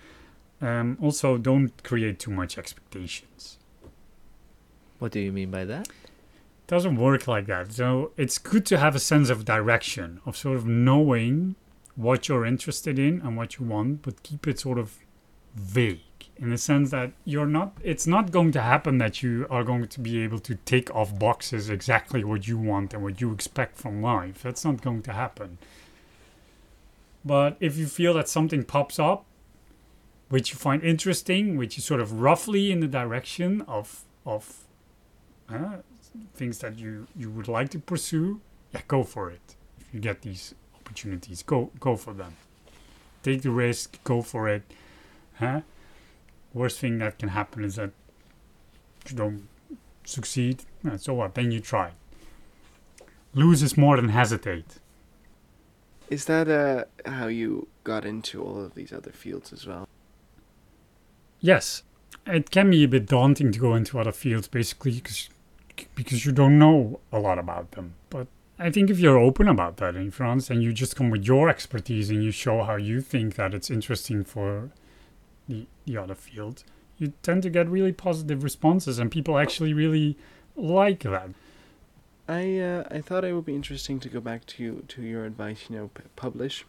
Um, 0.62 0.97
also, 1.03 1.37
don't 1.37 1.71
create 1.83 2.19
too 2.19 2.31
much 2.31 2.57
expectations. 2.57 3.59
What 4.99 5.12
do 5.12 5.21
you 5.21 5.33
mean 5.33 5.51
by 5.51 5.67
that? 5.67 5.89
It 5.89 6.67
doesn't 6.67 6.97
work 6.97 7.29
like 7.29 7.47
that. 7.47 7.73
So 7.73 8.12
it's 8.17 8.39
good 8.39 8.65
to 8.67 8.79
have 8.79 8.95
a 8.95 9.01
sense 9.01 9.29
of 9.29 9.45
direction, 9.45 10.23
of 10.25 10.37
sort 10.37 10.57
of 10.57 10.67
knowing 10.67 11.57
what 11.95 12.29
you're 12.29 12.47
interested 12.47 12.99
in 12.99 13.21
and 13.21 13.37
what 13.37 13.59
you 13.59 13.67
want, 13.67 14.03
but 14.03 14.23
keep 14.23 14.47
it 14.47 14.61
sort 14.61 14.79
of 14.79 14.99
vague 15.57 16.01
in 16.37 16.51
the 16.51 16.59
sense 16.59 16.90
that 16.90 17.12
you're 17.25 17.47
not 17.47 17.73
it's 17.83 18.07
not 18.07 18.31
going 18.31 18.53
to 18.53 18.61
happen 18.61 18.99
that 18.99 19.23
you 19.23 19.47
are 19.51 19.64
going 19.64 19.88
to 19.88 20.01
be 20.01 20.23
able 20.23 20.38
to 20.38 20.55
take 20.66 20.95
off 20.95 21.19
boxes 21.19 21.71
exactly 21.71 22.23
what 22.23 22.47
you 22.47 22.59
want 22.59 22.92
and 22.92 23.03
what 23.03 23.21
you 23.21 23.33
expect 23.33 23.77
from 23.77 24.03
life. 24.03 24.42
That's 24.42 24.64
not 24.64 24.83
going 24.83 25.03
to 25.03 25.12
happen. 25.12 25.59
But 27.25 27.57
if 27.59 27.77
you 27.77 27.87
feel 27.87 28.14
that 28.14 28.29
something 28.29 28.62
pops 28.62 28.99
up 28.99 29.25
which 30.29 30.51
you 30.51 30.57
find 30.57 30.83
interesting, 30.83 31.57
which 31.57 31.79
is 31.79 31.85
sort 31.85 32.01
of 32.01 32.21
roughly 32.21 32.71
in 32.73 32.81
the 32.81 32.88
direction 32.88 33.62
of 33.62 34.05
of 34.25 34.64
uh, 35.49 35.77
things 36.35 36.59
that 36.59 36.79
you 36.79 37.07
you 37.16 37.31
would 37.31 37.49
like 37.49 37.69
to 37.71 37.79
pursue, 37.79 38.40
yeah, 38.73 38.81
go 38.88 39.03
for 39.03 39.31
it. 39.31 39.57
If 39.81 39.95
you 39.95 40.01
get 40.01 40.23
these 40.23 40.55
opportunities, 40.75 41.42
go 41.42 41.71
go 41.79 41.97
for 41.97 42.12
them. 42.12 42.37
Take 43.23 43.42
the 43.42 43.51
risk, 43.51 44.03
go 44.05 44.23
for 44.23 44.49
it. 44.49 44.62
Huh? 45.38 45.61
Worst 46.55 46.79
thing 46.79 46.99
that 46.99 47.18
can 47.18 47.31
happen 47.31 47.64
is 47.64 47.77
that 47.77 47.90
you 49.09 49.16
don't 49.16 49.49
succeed. 50.05 50.62
Uh, 50.87 50.96
so 50.96 51.14
what? 51.14 51.35
Then 51.35 51.51
you 51.51 51.61
try. 51.61 51.92
Lose 53.35 53.62
is 53.62 53.77
more 53.77 53.96
than 53.96 54.09
hesitate. 54.09 54.79
Is 56.09 56.25
that 56.27 56.49
uh, 56.49 56.85
how 57.11 57.27
you 57.27 57.68
got 57.85 58.05
into 58.05 58.42
all 58.42 58.64
of 58.64 58.75
these 58.75 58.92
other 58.92 59.11
fields 59.11 59.53
as 59.53 59.66
well? 59.66 59.88
Yes, 61.40 61.83
it 62.27 62.51
can 62.51 62.70
be 62.70 62.85
a 62.85 62.88
bit 62.88 63.07
daunting 63.07 63.53
to 63.53 63.59
go 63.59 63.75
into 63.75 63.99
other 63.99 64.12
fields, 64.12 64.49
basically, 64.49 64.92
because 64.92 65.29
because 65.94 66.25
you 66.25 66.33
don't 66.33 66.59
know 66.59 67.01
a 67.12 67.18
lot 67.18 67.38
about 67.38 67.72
them. 67.72 67.94
But 68.09 68.29
I 68.59 68.70
think 68.70 68.88
if 68.88 68.99
you're 68.99 69.18
open 69.18 69.46
about 69.46 69.77
that 69.77 69.94
in 69.94 70.11
France 70.11 70.49
and 70.49 70.62
you 70.62 70.72
just 70.72 70.96
come 70.96 71.11
with 71.11 71.25
your 71.25 71.51
expertise 71.51 72.09
and 72.09 72.25
you 72.25 72.31
show 72.31 72.62
how 72.62 72.77
you 72.77 73.03
think 73.03 73.35
that 73.35 73.53
it's 73.53 73.70
interesting 73.70 74.25
for 74.25 74.70
the, 75.49 75.67
the 75.85 75.97
other 75.97 76.15
field, 76.15 76.65
you 76.99 77.13
tend 77.23 77.43
to 77.43 77.51
get 77.51 77.69
really 77.69 77.93
positive 77.93 78.43
responses 78.43 78.99
and 78.99 79.11
people 79.11 79.39
actually 79.39 79.75
really 79.75 80.17
like 80.57 81.03
that. 81.03 81.31
I 82.29 82.59
uh, 82.59 82.85
I 82.91 83.01
thought 83.01 83.25
it 83.25 83.33
would 83.35 83.45
be 83.45 83.55
interesting 83.55 84.01
to 84.01 84.09
go 84.09 84.21
back 84.21 84.47
to 84.47 84.83
to 84.89 85.03
your 85.03 85.25
advice. 85.25 85.67
You 85.69 85.77
know, 85.77 85.91
p- 85.95 86.03
publish 86.17 86.65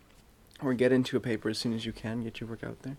or 0.61 0.73
get 0.73 0.91
into 0.91 1.17
a 1.17 1.19
paper 1.19 1.49
as 1.49 1.57
soon 1.57 1.73
as 1.73 1.85
you 1.85 1.93
can. 1.93 2.23
Get 2.23 2.39
your 2.39 2.49
work 2.49 2.63
out 2.63 2.83
there. 2.83 2.97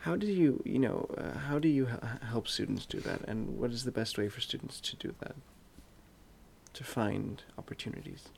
How 0.00 0.16
do 0.16 0.26
you 0.26 0.62
you 0.66 0.78
know 0.78 1.08
uh, 1.16 1.38
how 1.38 1.58
do 1.58 1.68
you 1.68 1.88
h- 1.88 2.20
help 2.28 2.48
students 2.48 2.84
do 2.84 3.00
that, 3.00 3.22
and 3.26 3.58
what 3.58 3.70
is 3.70 3.84
the 3.84 3.92
best 3.92 4.18
way 4.18 4.28
for 4.28 4.42
students 4.42 4.78
to 4.80 4.96
do 4.96 5.14
that? 5.20 5.36
To 6.74 6.84
find 6.84 7.42
opportunities. 7.56 8.28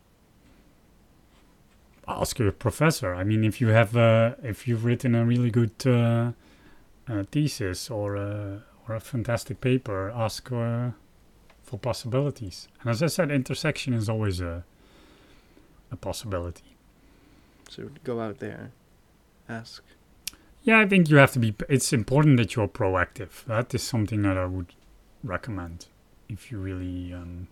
Ask 2.09 2.39
your 2.39 2.53
professor. 2.53 3.15
I 3.15 3.25
mean, 3.25 3.45
if 3.45 3.61
you 3.61 3.69
have 3.69 3.97
uh, 3.97 4.35
if 4.43 4.69
you've 4.69 4.85
written 4.85 5.15
a 5.15 5.25
really 5.25 5.51
good 5.51 5.75
uh, 5.87 6.33
uh, 7.09 7.25
thesis 7.33 7.91
or 7.91 8.17
a, 8.17 8.63
or 8.89 8.95
a 8.95 9.01
fantastic 9.01 9.61
paper, 9.61 10.11
ask 10.11 10.51
uh, 10.53 10.91
for 11.63 11.79
possibilities. 11.79 12.69
And 12.81 12.91
as 12.91 13.03
I 13.03 13.09
said, 13.09 13.31
intersection 13.31 13.93
is 13.93 14.09
always 14.09 14.41
a 14.41 14.65
a 15.91 15.97
possibility. 15.97 16.77
So 17.69 17.91
go 18.05 18.21
out 18.21 18.39
there, 18.39 18.71
ask. 19.49 19.83
Yeah, 20.63 20.81
I 20.81 20.87
think 20.87 21.09
you 21.09 21.17
have 21.17 21.33
to 21.33 21.39
be. 21.39 21.55
It's 21.69 21.93
important 21.93 22.37
that 22.39 22.55
you're 22.55 22.69
proactive. 22.69 23.45
That 23.47 23.75
is 23.75 23.83
something 23.83 24.23
that 24.23 24.37
I 24.37 24.47
would 24.47 24.75
recommend 25.23 25.87
if 26.29 26.51
you 26.51 26.59
really, 26.59 27.13
um, 27.13 27.49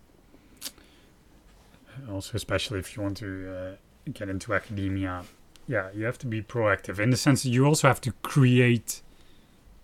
also 2.09 2.35
especially 2.35 2.79
if 2.79 2.95
you 2.95 3.03
want 3.03 3.17
to 3.17 3.55
uh, 3.55 3.75
get 4.13 4.29
into 4.29 4.53
academia. 4.53 5.23
Yeah, 5.67 5.89
you 5.93 6.05
have 6.05 6.17
to 6.19 6.27
be 6.27 6.41
proactive 6.41 6.99
in 6.99 7.09
the 7.09 7.17
sense 7.17 7.43
that 7.43 7.49
you 7.49 7.65
also 7.65 7.87
have 7.87 7.99
to 8.01 8.11
create 8.21 9.01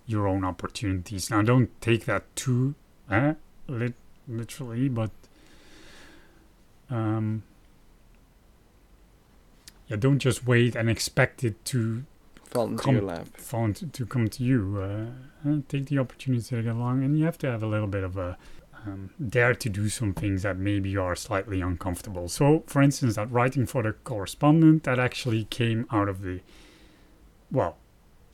your 0.05 0.27
own 0.27 0.43
opportunities. 0.45 1.29
Now, 1.29 1.41
don't 1.41 1.69
take 1.81 2.05
that 2.05 2.23
too 2.35 2.75
eh, 3.09 3.33
lit- 3.67 3.95
literally, 4.27 4.89
but 4.89 5.09
um, 6.89 7.43
yeah, 9.87 9.95
don't 9.97 10.19
just 10.19 10.45
wait 10.45 10.75
and 10.75 10.89
expect 10.89 11.43
it 11.43 11.63
to 11.65 12.03
Fall 12.43 12.67
into 12.67 12.83
Come- 12.83 12.95
your 12.95 13.03
lap. 13.05 13.27
phone 13.37 13.73
to, 13.75 13.87
to 13.87 14.05
come 14.05 14.27
to 14.27 14.43
you. 14.43 14.77
Uh, 14.81 15.49
uh, 15.49 15.55
take 15.69 15.85
the 15.85 15.97
opportunity 15.99 16.43
to 16.43 16.61
get 16.61 16.73
along, 16.75 17.01
and 17.03 17.17
you 17.17 17.23
have 17.25 17.37
to 17.39 17.47
have 17.49 17.63
a 17.63 17.67
little 17.67 17.87
bit 17.87 18.03
of 18.03 18.17
a 18.17 18.37
um, 18.85 19.11
dare 19.29 19.53
to 19.53 19.69
do 19.69 19.89
some 19.89 20.13
things 20.13 20.43
that 20.43 20.57
maybe 20.57 20.97
are 20.97 21.15
slightly 21.15 21.61
uncomfortable. 21.61 22.27
So, 22.27 22.63
for 22.67 22.81
instance, 22.81 23.15
that 23.15 23.31
writing 23.31 23.65
for 23.65 23.83
the 23.83 23.93
correspondent 23.93 24.83
that 24.83 24.99
actually 24.99 25.45
came 25.45 25.85
out 25.91 26.09
of 26.09 26.21
the 26.21 26.41
well, 27.51 27.77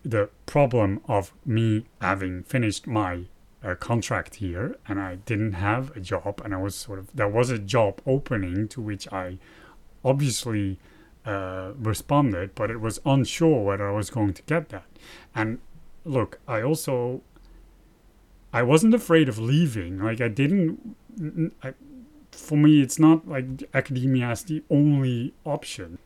the 0.04 0.30
problem 0.46 1.02
of 1.08 1.34
me 1.44 1.86
having 2.00 2.44
finished 2.44 2.86
my 2.86 3.24
uh, 3.64 3.74
contract 3.76 4.36
here 4.36 4.78
and 4.88 5.00
I 5.00 5.16
didn't 5.16 5.54
have 5.54 5.96
a 5.98 6.00
job, 6.00 6.42
and 6.46 6.54
I 6.54 6.58
was 6.58 6.76
sort 6.76 7.00
of 7.00 7.10
there 7.14 7.28
was 7.28 7.50
a 7.50 7.58
job 7.58 8.02
opening 8.06 8.68
to 8.70 8.82
which 8.82 9.12
I 9.12 9.40
obviously 10.06 10.80
uh, 11.26 11.74
responded, 11.78 12.56
but 12.56 12.72
it 12.72 12.80
was 12.80 13.00
unsure 13.06 13.64
whether 13.64 13.88
I 13.90 13.92
was 13.92 14.10
going 14.10 14.34
to 14.34 14.44
get 14.44 14.70
that. 14.70 14.86
And 15.36 15.60
look, 16.06 16.40
I 16.48 16.62
also 16.62 17.22
I 18.54 18.64
wasn't 18.64 18.94
afraid 18.94 19.30
of 19.30 19.40
leaving. 19.40 20.00
Like 20.00 20.22
I 20.22 20.28
didn't. 20.28 20.96
I, 21.64 21.74
for 22.32 22.58
me, 22.58 22.82
it's 22.82 23.00
not 23.00 23.28
like 23.28 23.46
academia 23.74 24.32
is 24.32 24.44
the 24.44 24.64
only 24.70 25.34
option. 25.46 25.98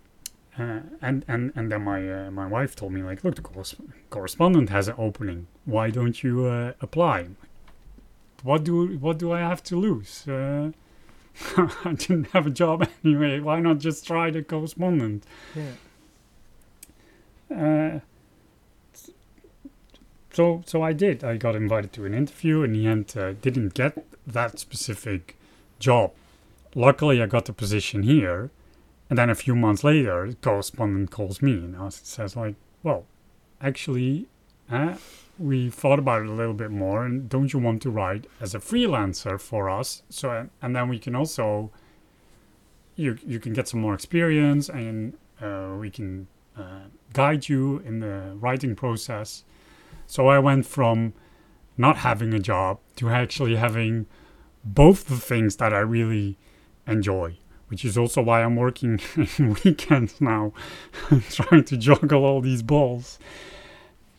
Uh, 0.58 0.82
and 1.02 1.24
and 1.28 1.52
and 1.56 1.72
then 1.72 1.84
my 1.84 2.28
uh, 2.28 2.32
my 2.32 2.48
wife 2.48 2.76
told 2.76 2.94
me 2.94 3.04
like, 3.04 3.24
look, 3.24 3.36
the 3.36 3.42
corres- 3.42 3.76
correspondent 4.10 4.70
has 4.70 4.88
an 4.88 4.96
opening. 4.98 5.48
Why 5.66 5.90
don't 5.90 6.24
you 6.24 6.46
uh, 6.46 6.74
apply? 6.82 7.28
What 8.44 8.64
do 8.64 8.98
what 9.00 9.18
do 9.18 9.32
I 9.32 9.40
have 9.40 9.64
to 9.64 9.76
lose? 9.78 10.28
Uh, 10.28 10.72
I 11.86 11.94
didn't 11.94 12.28
have 12.32 12.48
a 12.48 12.50
job 12.50 12.88
anyway. 13.06 13.40
Why 13.40 13.60
not 13.62 13.80
just 13.80 14.06
try 14.06 14.30
the 14.32 14.44
correspondent? 14.44 15.24
Yeah. 15.56 15.72
So 20.32 20.63
so 20.65 20.82
I 20.82 20.94
did. 20.94 21.24
I 21.24 21.38
got 21.38 21.56
invited 21.56 21.91
to 21.94 22.06
an 22.06 22.13
interview. 22.13 22.63
In 22.63 22.74
the 22.74 22.88
end, 22.88 23.13
uh, 23.17 23.34
didn't 23.34 23.74
get 23.74 24.06
that 24.26 24.60
specific 24.60 25.38
job. 25.80 26.12
Luckily, 26.74 27.22
I 27.22 27.26
got 27.26 27.46
the 27.46 27.54
position 27.54 28.04
here. 28.04 28.50
And 29.10 29.17
then 29.17 29.30
a 29.30 29.36
few 29.36 29.56
months 29.56 29.84
later, 29.84 30.30
the 30.30 30.36
correspondent 30.36 31.12
calls 31.12 31.41
me 31.41 31.52
and 31.54 31.76
asks, 31.76 32.08
says 32.08 32.36
like, 32.38 32.56
"Well, 32.82 33.06
actually, 33.60 34.28
uh, 34.72 34.96
we 35.38 35.70
thought 35.70 36.00
about 36.00 36.22
it 36.22 36.30
a 36.30 36.34
little 36.34 36.54
bit 36.54 36.72
more, 36.72 37.06
and 37.06 37.28
don't 37.28 37.52
you 37.52 37.60
want 37.60 37.82
to 37.82 37.89
write 37.89 38.28
as 38.39 38.56
a 38.56 38.60
freelancer 38.60 39.38
for 39.39 39.70
us? 39.70 40.04
So, 40.10 40.48
and 40.62 40.76
then 40.76 40.88
we 40.88 40.98
can 40.98 41.13
also 41.15 41.72
you 42.96 43.17
you 43.26 43.39
can 43.39 43.54
get 43.54 43.67
some 43.67 43.82
more 43.82 43.94
experience, 43.94 44.70
and 44.70 45.17
uh, 45.41 45.76
we 45.80 45.89
can 45.89 46.28
uh, 46.58 46.86
guide 47.13 47.50
you 47.50 47.80
in 47.80 48.00
the 48.00 48.34
writing 48.39 48.76
process. 48.76 49.44
So 50.12 50.28
I 50.28 50.39
went 50.39 50.65
from 50.65 51.13
not 51.78 52.00
having 52.00 52.34
a 52.34 52.39
job 52.39 52.80
to 52.97 53.08
actually 53.08 53.56
having 53.56 54.08
both 54.62 55.06
the 55.06 55.15
things 55.15 55.56
that 55.56 55.74
I 55.74 55.80
really 55.80 56.38
enjoy, 56.86 57.38
which 57.69 57.86
is 57.86 57.97
also 57.97 58.21
why 58.21 58.43
I'm 58.43 58.58
working 58.58 59.00
weekends 59.63 60.19
now, 60.19 60.52
trying 61.30 61.63
to 61.63 61.78
juggle 61.78 62.26
all 62.26 62.41
these 62.41 62.62
balls. 62.62 63.19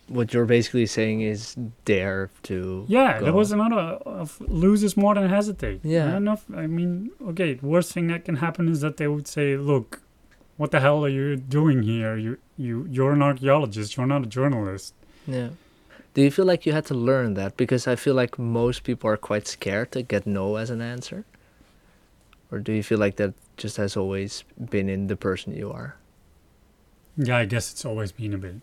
What 0.09 0.33
you're 0.33 0.47
basically 0.47 0.87
saying 0.87 1.21
is 1.21 1.57
dare 1.85 2.31
to. 2.45 2.87
Yeah, 2.89 3.19
go. 3.19 3.27
there 3.27 3.35
was 3.35 3.53
another 3.53 3.83
of 4.07 4.41
loses 4.41 4.97
more 4.97 5.15
than 5.15 5.29
hesitate. 5.29 5.81
Yeah. 5.85 6.17
Enough. 6.17 6.47
I 6.57 6.69
mean, 6.69 7.11
okay, 7.33 7.53
the 7.53 7.67
worst 7.67 7.93
thing 7.93 8.07
that 8.07 8.25
can 8.25 8.37
happen 8.37 8.67
is 8.67 8.81
that 8.81 8.97
they 8.97 9.09
would 9.09 9.29
say, 9.29 9.59
look, 9.59 10.01
what 10.57 10.71
the 10.71 10.81
hell 10.81 11.05
are 11.05 11.11
you 11.11 11.37
doing 11.37 11.83
here? 11.83 12.17
You, 12.17 12.39
you, 12.57 12.89
you're 12.91 13.13
an 13.13 13.21
archaeologist. 13.21 13.99
You're 13.99 14.07
not 14.07 14.23
a 14.23 14.27
journalist. 14.27 14.95
Yeah. 15.27 15.51
Do 16.15 16.23
you 16.23 16.31
feel 16.31 16.45
like 16.45 16.67
you 16.67 16.73
had 16.73 16.85
to 16.87 16.95
learn 16.95 17.35
that? 17.35 17.57
Because 17.57 17.87
I 17.87 17.97
feel 17.97 18.15
like 18.15 18.39
most 18.39 18.85
people 18.85 19.09
are 19.09 19.17
quite 19.17 19.47
scared 19.47 19.93
to 19.93 20.03
get 20.03 20.27
no 20.27 20.57
as 20.57 20.69
an 20.69 20.83
answer. 20.83 21.25
Or 22.51 22.59
do 22.59 22.73
you 22.73 22.83
feel 22.83 22.99
like 22.99 23.17
that 23.17 23.33
just 23.57 23.79
has 23.79 23.97
always 23.97 24.45
been 24.71 24.91
in 24.91 25.07
the 25.07 25.17
person 25.17 25.55
you 25.55 25.73
are? 25.73 25.97
Yeah, 27.17 27.39
I 27.39 27.47
guess 27.47 27.73
it's 27.73 27.85
always 27.85 28.13
been 28.13 28.35
a 28.35 28.39
bit. 28.39 28.57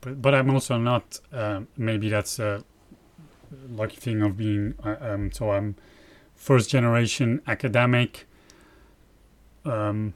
But, 0.00 0.32
I'm 0.34 0.50
also 0.50 0.78
not. 0.78 1.18
Um, 1.32 1.66
maybe 1.76 2.08
that's 2.08 2.38
a 2.38 2.62
lucky 3.68 3.96
thing 3.96 4.22
of 4.22 4.36
being. 4.36 4.74
Uh, 4.84 4.96
um, 5.00 5.32
so 5.32 5.50
I'm 5.50 5.74
first 6.36 6.70
generation 6.70 7.42
academic. 7.48 8.28
Um, 9.64 10.14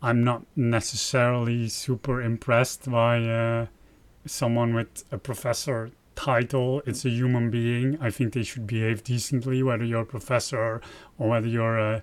I'm 0.00 0.24
not 0.24 0.46
necessarily 0.56 1.68
super 1.68 2.22
impressed 2.22 2.90
by 2.90 3.24
uh, 3.24 3.66
someone 4.28 4.74
with 4.74 5.04
a 5.10 5.18
professor 5.18 5.90
title. 6.16 6.82
It's 6.86 7.04
a 7.04 7.10
human 7.10 7.50
being. 7.50 7.98
I 8.00 8.10
think 8.10 8.32
they 8.32 8.42
should 8.42 8.66
behave 8.66 9.04
decently, 9.04 9.62
whether 9.62 9.84
you're 9.84 10.02
a 10.02 10.06
professor 10.06 10.80
or 11.18 11.28
whether 11.28 11.46
you're 11.48 11.78
a, 11.78 12.02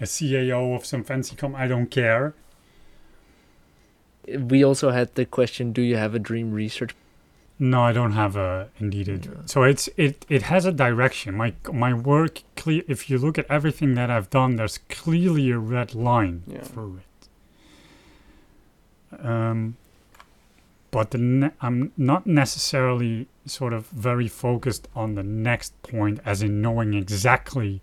a 0.00 0.04
CAO 0.04 0.74
of 0.76 0.84
some 0.86 1.04
fancy 1.04 1.36
com. 1.36 1.54
I 1.54 1.66
don't 1.66 1.90
care. 1.90 2.34
We 4.38 4.64
also 4.64 4.90
had 4.90 5.14
the 5.14 5.24
question 5.24 5.72
Do 5.72 5.82
you 5.82 5.96
have 5.96 6.14
a 6.14 6.18
dream 6.18 6.52
research? 6.52 6.94
No, 7.58 7.82
I 7.82 7.92
don't 7.92 8.12
have 8.12 8.36
a 8.36 8.68
indeed 8.78 9.08
a 9.08 9.12
Yeah. 9.16 9.42
So 9.46 9.64
it's 9.64 9.88
it 9.96 10.24
it 10.28 10.42
has 10.42 10.64
a 10.64 10.72
direction. 10.72 11.34
My 11.36 11.52
my 11.72 11.92
work 11.92 12.42
clear. 12.56 12.82
If 12.88 13.10
you 13.10 13.18
look 13.18 13.38
at 13.38 13.46
everything 13.50 13.94
that 13.94 14.10
I've 14.10 14.30
done, 14.30 14.56
there's 14.56 14.78
clearly 14.88 15.50
a 15.50 15.58
red 15.58 15.94
line 15.94 16.42
Yeah. 16.46 16.62
through 16.62 17.00
it. 19.12 19.24
Um, 19.24 19.76
but 20.90 21.14
ne- 21.14 21.52
I'm 21.60 21.92
not 21.96 22.26
necessarily 22.26 23.28
sort 23.46 23.72
of 23.72 23.86
very 23.88 24.28
focused 24.28 24.88
on 24.94 25.14
the 25.14 25.22
next 25.22 25.80
point, 25.82 26.20
as 26.24 26.42
in 26.42 26.60
knowing 26.60 26.94
exactly 26.94 27.80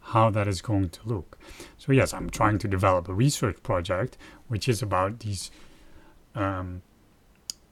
how 0.00 0.30
that 0.30 0.48
is 0.48 0.62
going 0.62 0.88
to 0.90 1.00
look. 1.04 1.38
So 1.76 1.92
yes, 1.92 2.14
I'm 2.14 2.30
trying 2.30 2.58
to 2.58 2.68
develop 2.68 3.08
a 3.08 3.14
research 3.14 3.62
project, 3.62 4.16
which 4.48 4.68
is 4.68 4.82
about 4.82 5.20
these. 5.20 5.50
Um, 6.34 6.82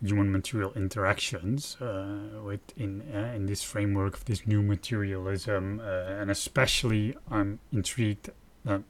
human 0.05 0.31
material 0.31 0.73
interactions 0.75 1.77
uh, 1.81 2.41
with 2.45 2.61
in 2.77 3.03
uh, 3.15 3.33
in 3.35 3.47
this 3.47 3.63
framework 3.63 4.15
of 4.15 4.25
this 4.27 4.47
new 4.47 4.63
materialism, 4.63 5.81
uh, 5.81 6.21
and 6.21 6.31
especially 6.31 7.17
I'm 7.31 7.59
intrigued 7.73 8.31
that 8.65 8.83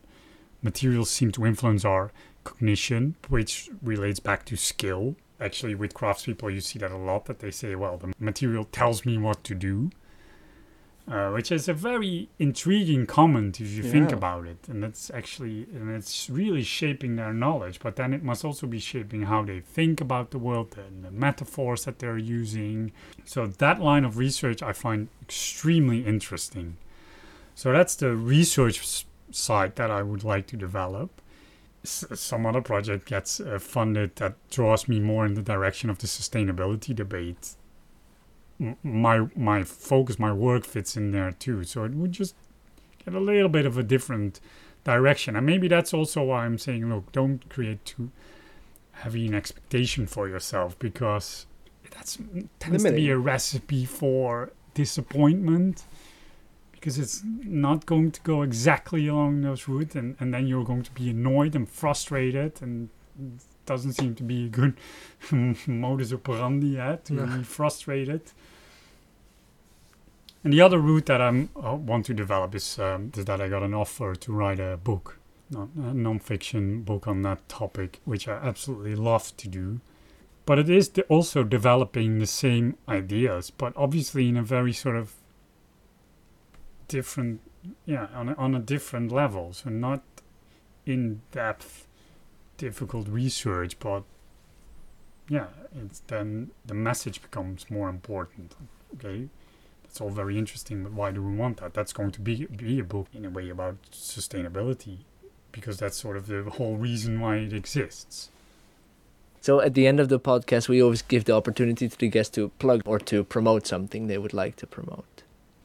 materials 0.62 1.10
seem 1.10 1.30
to 1.32 1.46
influence 1.46 1.84
our 1.84 2.10
cognition, 2.44 3.16
which 3.28 3.70
relates 3.82 4.20
back 4.20 4.44
to 4.46 4.56
skill. 4.56 5.16
Actually, 5.40 5.74
with 5.74 5.92
craftspeople, 5.94 6.52
you 6.52 6.60
see 6.60 6.78
that 6.78 6.90
a 6.90 6.96
lot. 6.96 7.26
That 7.26 7.40
they 7.40 7.50
say, 7.50 7.74
"Well, 7.74 7.98
the 7.98 8.12
material 8.18 8.64
tells 8.64 9.04
me 9.04 9.18
what 9.18 9.44
to 9.44 9.54
do," 9.54 9.90
uh, 11.08 11.30
which 11.30 11.52
is 11.52 11.68
a 11.68 11.74
very 11.74 12.28
intriguing 12.38 13.06
comment 13.06 13.60
if 13.60 13.70
you 13.70 13.82
think 13.82 14.12
about 14.12 14.46
it. 14.46 14.66
And 14.68 14.82
it's 14.82 15.10
actually 15.10 15.66
and 15.74 15.90
it's 15.90 16.30
really 16.30 16.62
shaping 16.62 17.16
their 17.16 17.34
knowledge. 17.34 17.80
But 17.80 17.96
then 17.96 18.14
it 18.14 18.22
must 18.22 18.44
also 18.44 18.66
be 18.66 18.78
shaping 18.78 19.22
how 19.22 19.44
they 19.44 19.60
think 19.60 20.00
about 20.00 20.30
the 20.30 20.38
world 20.38 20.76
and 20.78 21.04
the 21.04 21.10
metaphors 21.10 21.84
that 21.84 21.98
they're 21.98 22.18
using. 22.18 22.92
So 23.24 23.46
that 23.46 23.80
line 23.80 24.04
of 24.04 24.16
research 24.16 24.62
I 24.62 24.72
find 24.72 25.08
extremely 25.22 26.06
interesting. 26.06 26.76
So 27.54 27.72
that's 27.72 27.94
the 27.94 28.16
research 28.16 29.06
side 29.30 29.76
that 29.76 29.90
I 29.90 30.02
would 30.02 30.24
like 30.24 30.46
to 30.48 30.56
develop. 30.56 31.22
Some 31.88 32.46
other 32.46 32.60
project 32.60 33.06
gets 33.06 33.40
uh, 33.40 33.58
funded 33.58 34.16
that 34.16 34.34
draws 34.50 34.88
me 34.88 35.00
more 35.00 35.24
in 35.24 35.34
the 35.34 35.42
direction 35.42 35.88
of 35.90 35.98
the 35.98 36.06
sustainability 36.06 36.94
debate 36.94 37.54
m- 38.60 38.76
my 38.82 39.26
my 39.36 39.62
focus, 39.64 40.18
my 40.18 40.32
work 40.32 40.64
fits 40.64 40.96
in 40.96 41.12
there 41.12 41.32
too. 41.32 41.64
So 41.64 41.84
it 41.84 41.92
would 41.94 42.12
just 42.12 42.34
get 43.04 43.14
a 43.14 43.20
little 43.20 43.48
bit 43.48 43.66
of 43.66 43.78
a 43.78 43.82
different 43.82 44.40
direction, 44.84 45.36
and 45.36 45.44
maybe 45.46 45.68
that's 45.68 45.92
also 45.92 46.22
why 46.24 46.44
I'm 46.44 46.58
saying, 46.58 46.88
look, 46.88 47.12
don't 47.12 47.48
create 47.48 47.84
too 47.84 48.10
heavy 48.92 49.26
an 49.26 49.34
expectation 49.34 50.06
for 50.06 50.28
yourself 50.28 50.78
because 50.78 51.46
that's 51.90 52.18
tends 52.58 52.82
to 52.84 52.92
be 52.92 53.10
a 53.10 53.18
recipe 53.18 53.84
for 53.84 54.50
disappointment. 54.74 55.84
Because 56.76 56.98
it's 56.98 57.22
not 57.42 57.84
going 57.86 58.12
to 58.12 58.20
go 58.20 58.42
exactly 58.42 59.08
along 59.08 59.40
those 59.40 59.66
routes, 59.66 59.96
and, 59.96 60.14
and 60.20 60.32
then 60.32 60.46
you're 60.46 60.64
going 60.64 60.84
to 60.84 60.92
be 60.92 61.10
annoyed 61.10 61.56
and 61.56 61.68
frustrated, 61.68 62.62
and 62.62 62.90
it 63.18 63.40
doesn't 63.64 63.94
seem 63.94 64.14
to 64.14 64.22
be 64.22 64.44
a 64.46 64.48
good 64.48 64.76
modus 65.66 66.12
operandi 66.12 66.68
yet 66.68 67.06
to 67.06 67.14
No. 67.14 67.26
be 67.38 67.42
frustrated. 67.42 68.20
And 70.44 70.52
the 70.52 70.60
other 70.60 70.78
route 70.78 71.06
that 71.06 71.20
I 71.20 71.30
want 71.72 72.06
to 72.06 72.14
develop 72.14 72.54
is, 72.54 72.78
um, 72.78 73.10
is 73.16 73.24
that 73.24 73.40
I 73.40 73.48
got 73.48 73.64
an 73.64 73.74
offer 73.74 74.14
to 74.14 74.32
write 74.32 74.60
a 74.60 74.76
book, 74.76 75.18
non- 75.50 75.72
a 75.76 75.92
non-fiction 75.92 76.82
book 76.82 77.08
on 77.08 77.22
that 77.22 77.48
topic, 77.48 78.00
which 78.04 78.28
I 78.28 78.34
absolutely 78.34 78.94
love 78.94 79.36
to 79.38 79.48
do. 79.48 79.80
But 80.44 80.60
it 80.60 80.70
is 80.70 80.92
also 81.08 81.42
developing 81.42 82.20
the 82.20 82.26
same 82.28 82.76
ideas, 82.88 83.50
but 83.50 83.72
obviously 83.74 84.28
in 84.28 84.36
a 84.36 84.42
very 84.44 84.72
sort 84.72 84.94
of 84.94 85.14
different, 86.88 87.40
yeah, 87.84 88.08
on 88.14 88.28
a, 88.30 88.34
on 88.34 88.54
a 88.54 88.58
different 88.58 89.12
level. 89.12 89.52
So 89.52 89.70
not 89.70 90.02
in-depth, 90.84 91.86
difficult 92.56 93.08
research, 93.08 93.78
but 93.78 94.04
yeah, 95.28 95.48
it's 95.74 96.00
then 96.06 96.50
the 96.64 96.74
message 96.74 97.20
becomes 97.20 97.70
more 97.70 97.88
important. 97.88 98.54
Okay, 98.94 99.28
that's 99.82 100.00
all 100.00 100.10
very 100.10 100.38
interesting, 100.38 100.84
but 100.84 100.92
why 100.92 101.10
do 101.10 101.22
we 101.22 101.34
want 101.34 101.58
that? 101.58 101.74
That's 101.74 101.92
going 101.92 102.12
to 102.12 102.20
be 102.20 102.46
be 102.46 102.78
a 102.78 102.84
book 102.84 103.08
in 103.12 103.24
a 103.24 103.30
way 103.30 103.50
about 103.50 103.76
sustainability, 103.90 104.98
because 105.50 105.78
that's 105.78 105.96
sort 105.96 106.16
of 106.16 106.28
the 106.28 106.42
whole 106.44 106.76
reason 106.76 107.20
why 107.20 107.36
it 107.36 107.52
exists. 107.52 108.30
So 109.40 109.60
at 109.60 109.74
the 109.74 109.86
end 109.86 110.00
of 110.00 110.08
the 110.08 110.18
podcast, 110.18 110.68
we 110.68 110.82
always 110.82 111.02
give 111.02 111.24
the 111.24 111.34
opportunity 111.34 111.88
to 111.88 111.98
the 111.98 112.08
guest 112.08 112.34
to 112.34 112.48
plug 112.58 112.82
or 112.84 112.98
to 113.00 113.22
promote 113.22 113.66
something 113.66 114.06
they 114.06 114.18
would 114.18 114.34
like 114.34 114.56
to 114.56 114.66
promote. 114.66 115.15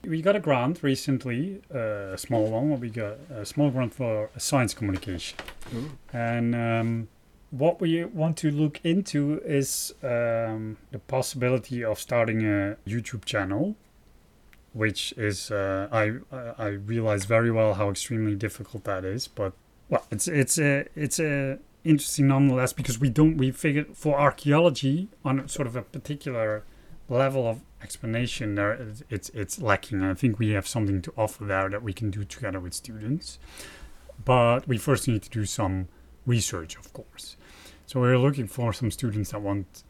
We 0.03 0.21
got 0.21 0.35
a 0.35 0.39
grant 0.39 0.81
recently, 0.81 1.61
uh, 1.73 2.13
a 2.13 2.17
small 2.17 2.49
one. 2.49 2.79
We 2.79 2.89
got 2.89 3.17
a 3.29 3.45
small 3.45 3.69
grant 3.69 3.93
for 3.93 4.29
science 4.37 4.73
communication. 4.73 5.37
And 6.11 6.55
um, 6.55 7.07
what 7.51 7.79
we 7.79 8.03
want 8.05 8.37
to 8.37 8.49
look 8.49 8.79
into 8.83 9.41
is 9.45 9.93
um, 10.01 10.77
the 10.91 10.99
possibility 10.99 11.83
of 11.83 11.99
starting 11.99 12.41
a 12.43 12.77
YouTube 12.87 13.25
channel, 13.25 13.75
which 14.73 15.13
is 15.17 15.51
uh, 15.51 15.87
I 15.91 16.13
I 16.57 16.67
realize 16.67 17.25
very 17.25 17.51
well 17.51 17.75
how 17.75 17.89
extremely 17.89 18.35
difficult 18.35 18.85
that 18.85 19.05
is. 19.05 19.27
But 19.27 19.53
well, 19.89 20.05
it's 20.09 20.27
it's 20.27 20.57
a 20.57 20.87
it's 20.95 21.19
a 21.19 21.59
interesting 21.83 22.27
nonetheless 22.27 22.73
because 22.73 22.99
we 22.99 23.09
don't 23.09 23.37
we 23.37 23.51
figured 23.51 23.97
for 23.97 24.19
archaeology 24.19 25.09
on 25.25 25.47
sort 25.47 25.67
of 25.67 25.75
a 25.75 25.81
particular 25.81 26.63
level 27.11 27.47
of 27.47 27.61
explanation 27.81 28.55
there 28.55 28.73
it's- 29.09 29.29
it's 29.33 29.59
lacking. 29.61 30.01
I 30.03 30.13
think 30.13 30.39
we 30.39 30.49
have 30.51 30.67
something 30.67 31.01
to 31.03 31.13
offer 31.17 31.45
there 31.45 31.69
that 31.69 31.83
we 31.83 31.93
can 31.93 32.09
do 32.11 32.23
together 32.23 32.59
with 32.59 32.73
students. 32.73 33.39
But 34.23 34.67
we 34.67 34.77
first 34.77 35.07
need 35.07 35.23
to 35.23 35.29
do 35.29 35.45
some 35.45 35.87
research, 36.25 36.77
of 36.77 36.93
course. 36.93 37.37
So 37.85 37.99
we're 37.99 38.17
looking 38.17 38.47
for 38.47 38.71
some 38.73 38.91
students 38.91 39.31
that 39.31 39.41
want 39.41 39.83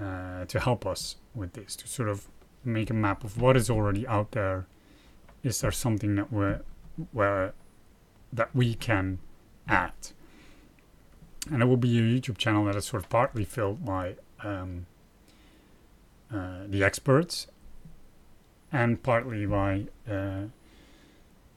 uh, 0.00 0.44
to 0.46 0.60
help 0.60 0.86
us 0.86 1.16
with 1.34 1.52
this, 1.52 1.76
to 1.76 1.86
sort 1.86 2.08
of 2.08 2.26
make 2.64 2.90
a 2.90 2.94
map 2.94 3.22
of 3.24 3.40
what 3.40 3.56
is 3.56 3.70
already 3.70 4.06
out 4.06 4.32
there. 4.32 4.66
Is 5.42 5.60
there 5.60 5.70
something 5.72 6.14
that 6.16 6.32
we're 6.32 6.62
where 7.12 7.52
that 8.32 8.54
we 8.54 8.74
can 8.74 9.18
add? 9.68 9.92
And 11.50 11.62
it 11.62 11.66
will 11.66 11.76
be 11.76 11.98
a 11.98 12.02
YouTube 12.02 12.38
channel 12.38 12.64
that 12.64 12.76
is 12.76 12.86
sort 12.86 13.02
of 13.02 13.10
partly 13.10 13.44
filled 13.44 13.84
by 13.84 14.16
um, 14.42 14.86
the 16.68 16.82
experts 16.82 17.46
and 18.74 19.02
partly 19.02 19.46
by 19.46 19.86
uh, 20.10 20.42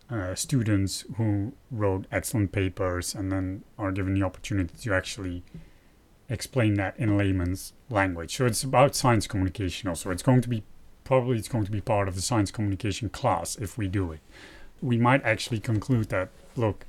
uh, 0.09 0.35
students 0.35 1.03
who 1.17 1.51
wrote 1.71 2.05
excellent 2.11 2.51
papers 2.51 3.15
and 3.15 3.31
then 3.31 3.63
are 3.77 3.91
given 3.91 4.13
the 4.13 4.23
opportunity 4.23 4.73
to 4.77 4.93
actually 4.93 5.43
explain 6.29 6.75
that 6.75 6.97
in 6.97 7.17
layman's 7.17 7.73
language. 7.89 8.35
So 8.35 8.45
it's 8.45 8.63
about 8.63 8.95
science 8.95 9.27
communication 9.27 9.89
also. 9.89 10.11
It's 10.11 10.23
going 10.23 10.41
to 10.41 10.49
be 10.49 10.63
probably 11.03 11.37
it's 11.37 11.47
going 11.47 11.65
to 11.65 11.71
be 11.71 11.81
part 11.81 12.07
of 12.07 12.15
the 12.15 12.21
science 12.21 12.51
communication 12.51 13.09
class 13.09 13.55
if 13.55 13.77
we 13.77 13.87
do 13.87 14.11
it. 14.11 14.19
We 14.81 14.97
might 14.97 15.23
actually 15.23 15.59
conclude 15.59 16.09
that 16.09 16.29
look, 16.55 16.85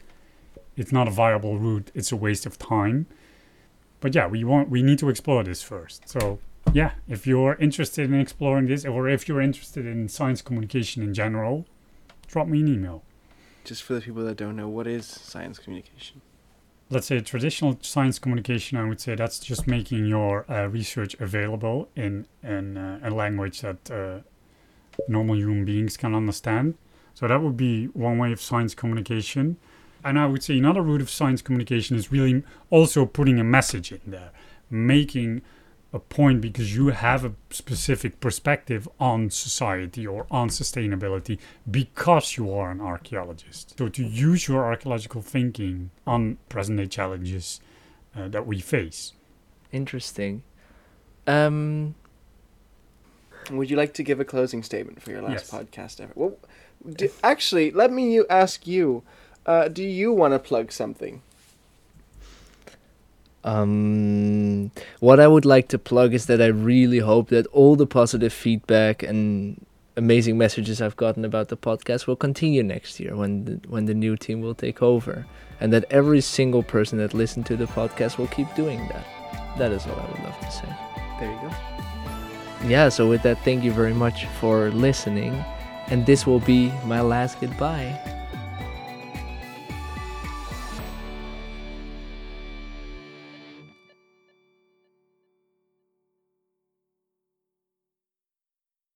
it's 0.77 0.93
not 0.93 1.09
a 1.09 1.11
viable 1.11 1.59
route, 1.59 1.91
it's 1.95 2.13
a 2.13 2.17
waste 2.17 2.45
of 2.47 2.59
time. 2.59 3.07
But 4.01 4.15
yeah, 4.15 4.27
we 4.27 4.45
want 4.45 4.69
we 4.69 4.83
need 4.83 4.99
to 4.99 5.09
explore 5.09 5.43
this 5.43 5.63
first. 5.63 6.09
So 6.09 6.39
yeah, 6.73 6.93
if 7.09 7.27
you're 7.27 7.55
interested 7.55 8.11
in 8.11 8.21
exploring 8.21 8.67
this 8.67 8.85
or 8.85 9.09
if 9.09 9.29
you're 9.29 9.41
interested 9.41 9.87
in 9.87 10.09
science 10.09 10.43
communication 10.43 11.03
in 11.03 11.15
general, 11.15 11.67
drop 12.27 12.47
me 12.47 12.61
an 12.61 12.69
email. 12.69 13.03
Just 13.65 13.83
for 13.83 13.95
the 13.95 14.01
people 14.01 14.25
that 14.25 14.37
don't 14.37 14.57
know, 14.57 14.69
what 14.69 14.87
is 14.87 15.07
science 15.07 15.59
communication? 15.59 16.21
let's 16.91 17.07
say 17.07 17.21
traditional 17.21 17.79
science 17.83 18.19
communication, 18.19 18.79
I 18.79 18.89
would 18.89 19.01
say 19.01 19.15
that's 19.15 19.39
just 19.39 19.67
making 19.67 20.07
your 20.07 20.51
uh, 20.51 20.67
research 20.67 21.15
available 21.21 21.89
in 21.95 22.27
in 22.43 22.77
uh, 22.77 23.01
a 23.03 23.11
language 23.11 23.61
that 23.61 23.91
uh, 23.91 24.21
normal 25.09 25.37
human 25.37 25.65
beings 25.65 25.97
can 25.97 26.15
understand. 26.15 26.75
So 27.15 27.27
that 27.29 27.43
would 27.43 27.57
be 27.57 27.87
one 27.87 28.19
way 28.19 28.33
of 28.33 28.41
science 28.41 28.75
communication. 28.75 29.57
And 30.05 30.19
I 30.19 30.27
would 30.27 30.43
say 30.43 30.57
another 30.57 30.81
route 30.81 31.01
of 31.01 31.11
science 31.11 31.43
communication 31.43 31.97
is 31.97 32.13
really 32.13 32.45
also 32.71 33.05
putting 33.05 33.41
a 33.41 33.45
message 33.45 33.91
in 33.91 34.01
there, 34.07 34.31
making 34.71 35.43
a 35.93 35.99
point 35.99 36.41
because 36.43 36.77
you 36.77 36.89
have 36.89 37.25
a 37.25 37.33
specific 37.51 38.21
perspective 38.21 38.87
on 39.01 39.31
society 39.31 40.07
or 40.07 40.27
on 40.31 40.49
sustainability 40.51 41.39
because 41.71 42.37
you 42.37 42.53
are 42.53 42.71
an 42.71 42.81
archaeologist. 42.81 43.75
So 43.79 43.89
to 43.89 44.05
use 44.05 44.49
your 44.49 44.65
archaeological 44.67 45.23
thinking 45.23 45.91
on 46.07 46.37
present 46.51 46.79
day 46.79 46.87
challenges 46.87 47.61
uh, 48.15 48.29
that 48.29 48.47
we 48.47 48.61
face. 48.61 49.15
Interesting. 49.73 50.43
Um, 51.27 51.95
Would 53.51 53.71
you 53.71 53.77
like 53.77 53.95
to 53.95 54.03
give 54.03 54.21
a 54.21 54.25
closing 54.25 54.63
statement 54.63 55.01
for 55.03 55.11
your 55.11 55.23
last 55.23 55.33
Yes. 55.33 55.51
podcast 55.51 56.01
ever? 56.03 56.13
Well, 56.15 56.37
d- 56.87 57.09
actually, 57.23 57.71
let 57.71 57.91
me 57.91 58.13
you 58.13 58.27
ask 58.29 58.67
you. 58.67 59.03
Uh, 59.47 59.69
do 59.69 59.83
you 59.83 60.13
want 60.13 60.35
to 60.35 60.39
plug 60.39 60.71
something? 60.71 61.23
Um, 63.49 64.71
what 65.01 65.21
I 65.21 65.27
would 65.27 65.45
like 65.45 65.69
to 65.69 65.79
plug 65.79 66.13
is 66.13 66.27
that 66.27 66.41
I 66.43 66.47
really 66.47 66.99
hope 66.99 67.29
that 67.31 67.47
all 67.49 67.77
the 67.77 67.87
positive 67.87 68.33
feedback 68.33 69.03
and 69.03 69.65
amazing 69.97 70.37
messages 70.37 70.83
I've 70.83 70.97
gotten 70.97 71.25
about 71.25 71.49
the 71.49 71.57
podcast 71.57 72.07
will 72.07 72.17
continue 72.17 72.63
next 72.63 73.01
year 73.01 73.17
when 73.17 73.45
the, 73.45 73.61
when 73.69 73.87
the 73.87 73.95
new 73.95 74.17
team 74.17 74.41
will 74.43 74.55
take 74.55 74.83
over, 74.83 75.27
and 75.61 75.73
that 75.73 75.85
every 75.91 76.21
single 76.21 76.63
person 76.63 76.99
that 76.99 77.15
listened 77.15 77.47
to 77.47 77.57
the 77.57 77.67
podcast 77.67 78.19
will 78.19 78.29
keep 78.29 78.55
doing 78.55 78.87
that. 78.89 79.07
That 79.59 79.73
is 79.73 79.87
all 79.87 79.99
I 79.99 80.07
would 80.11 80.23
love 80.25 80.39
to 80.41 80.51
say. 80.51 80.69
There 81.19 81.31
you 81.31 81.41
go. 81.41 81.51
Yeah, 82.69 82.89
so 82.91 83.09
with 83.09 83.23
that, 83.23 83.43
thank 83.45 83.65
you 83.65 83.73
very 83.73 83.95
much 83.95 84.27
for 84.41 84.71
listening, 84.71 85.33
and 85.89 86.05
this 86.05 86.27
will 86.27 86.41
be 86.41 86.71
my 86.85 87.01
last 87.01 87.41
goodbye. 87.41 88.18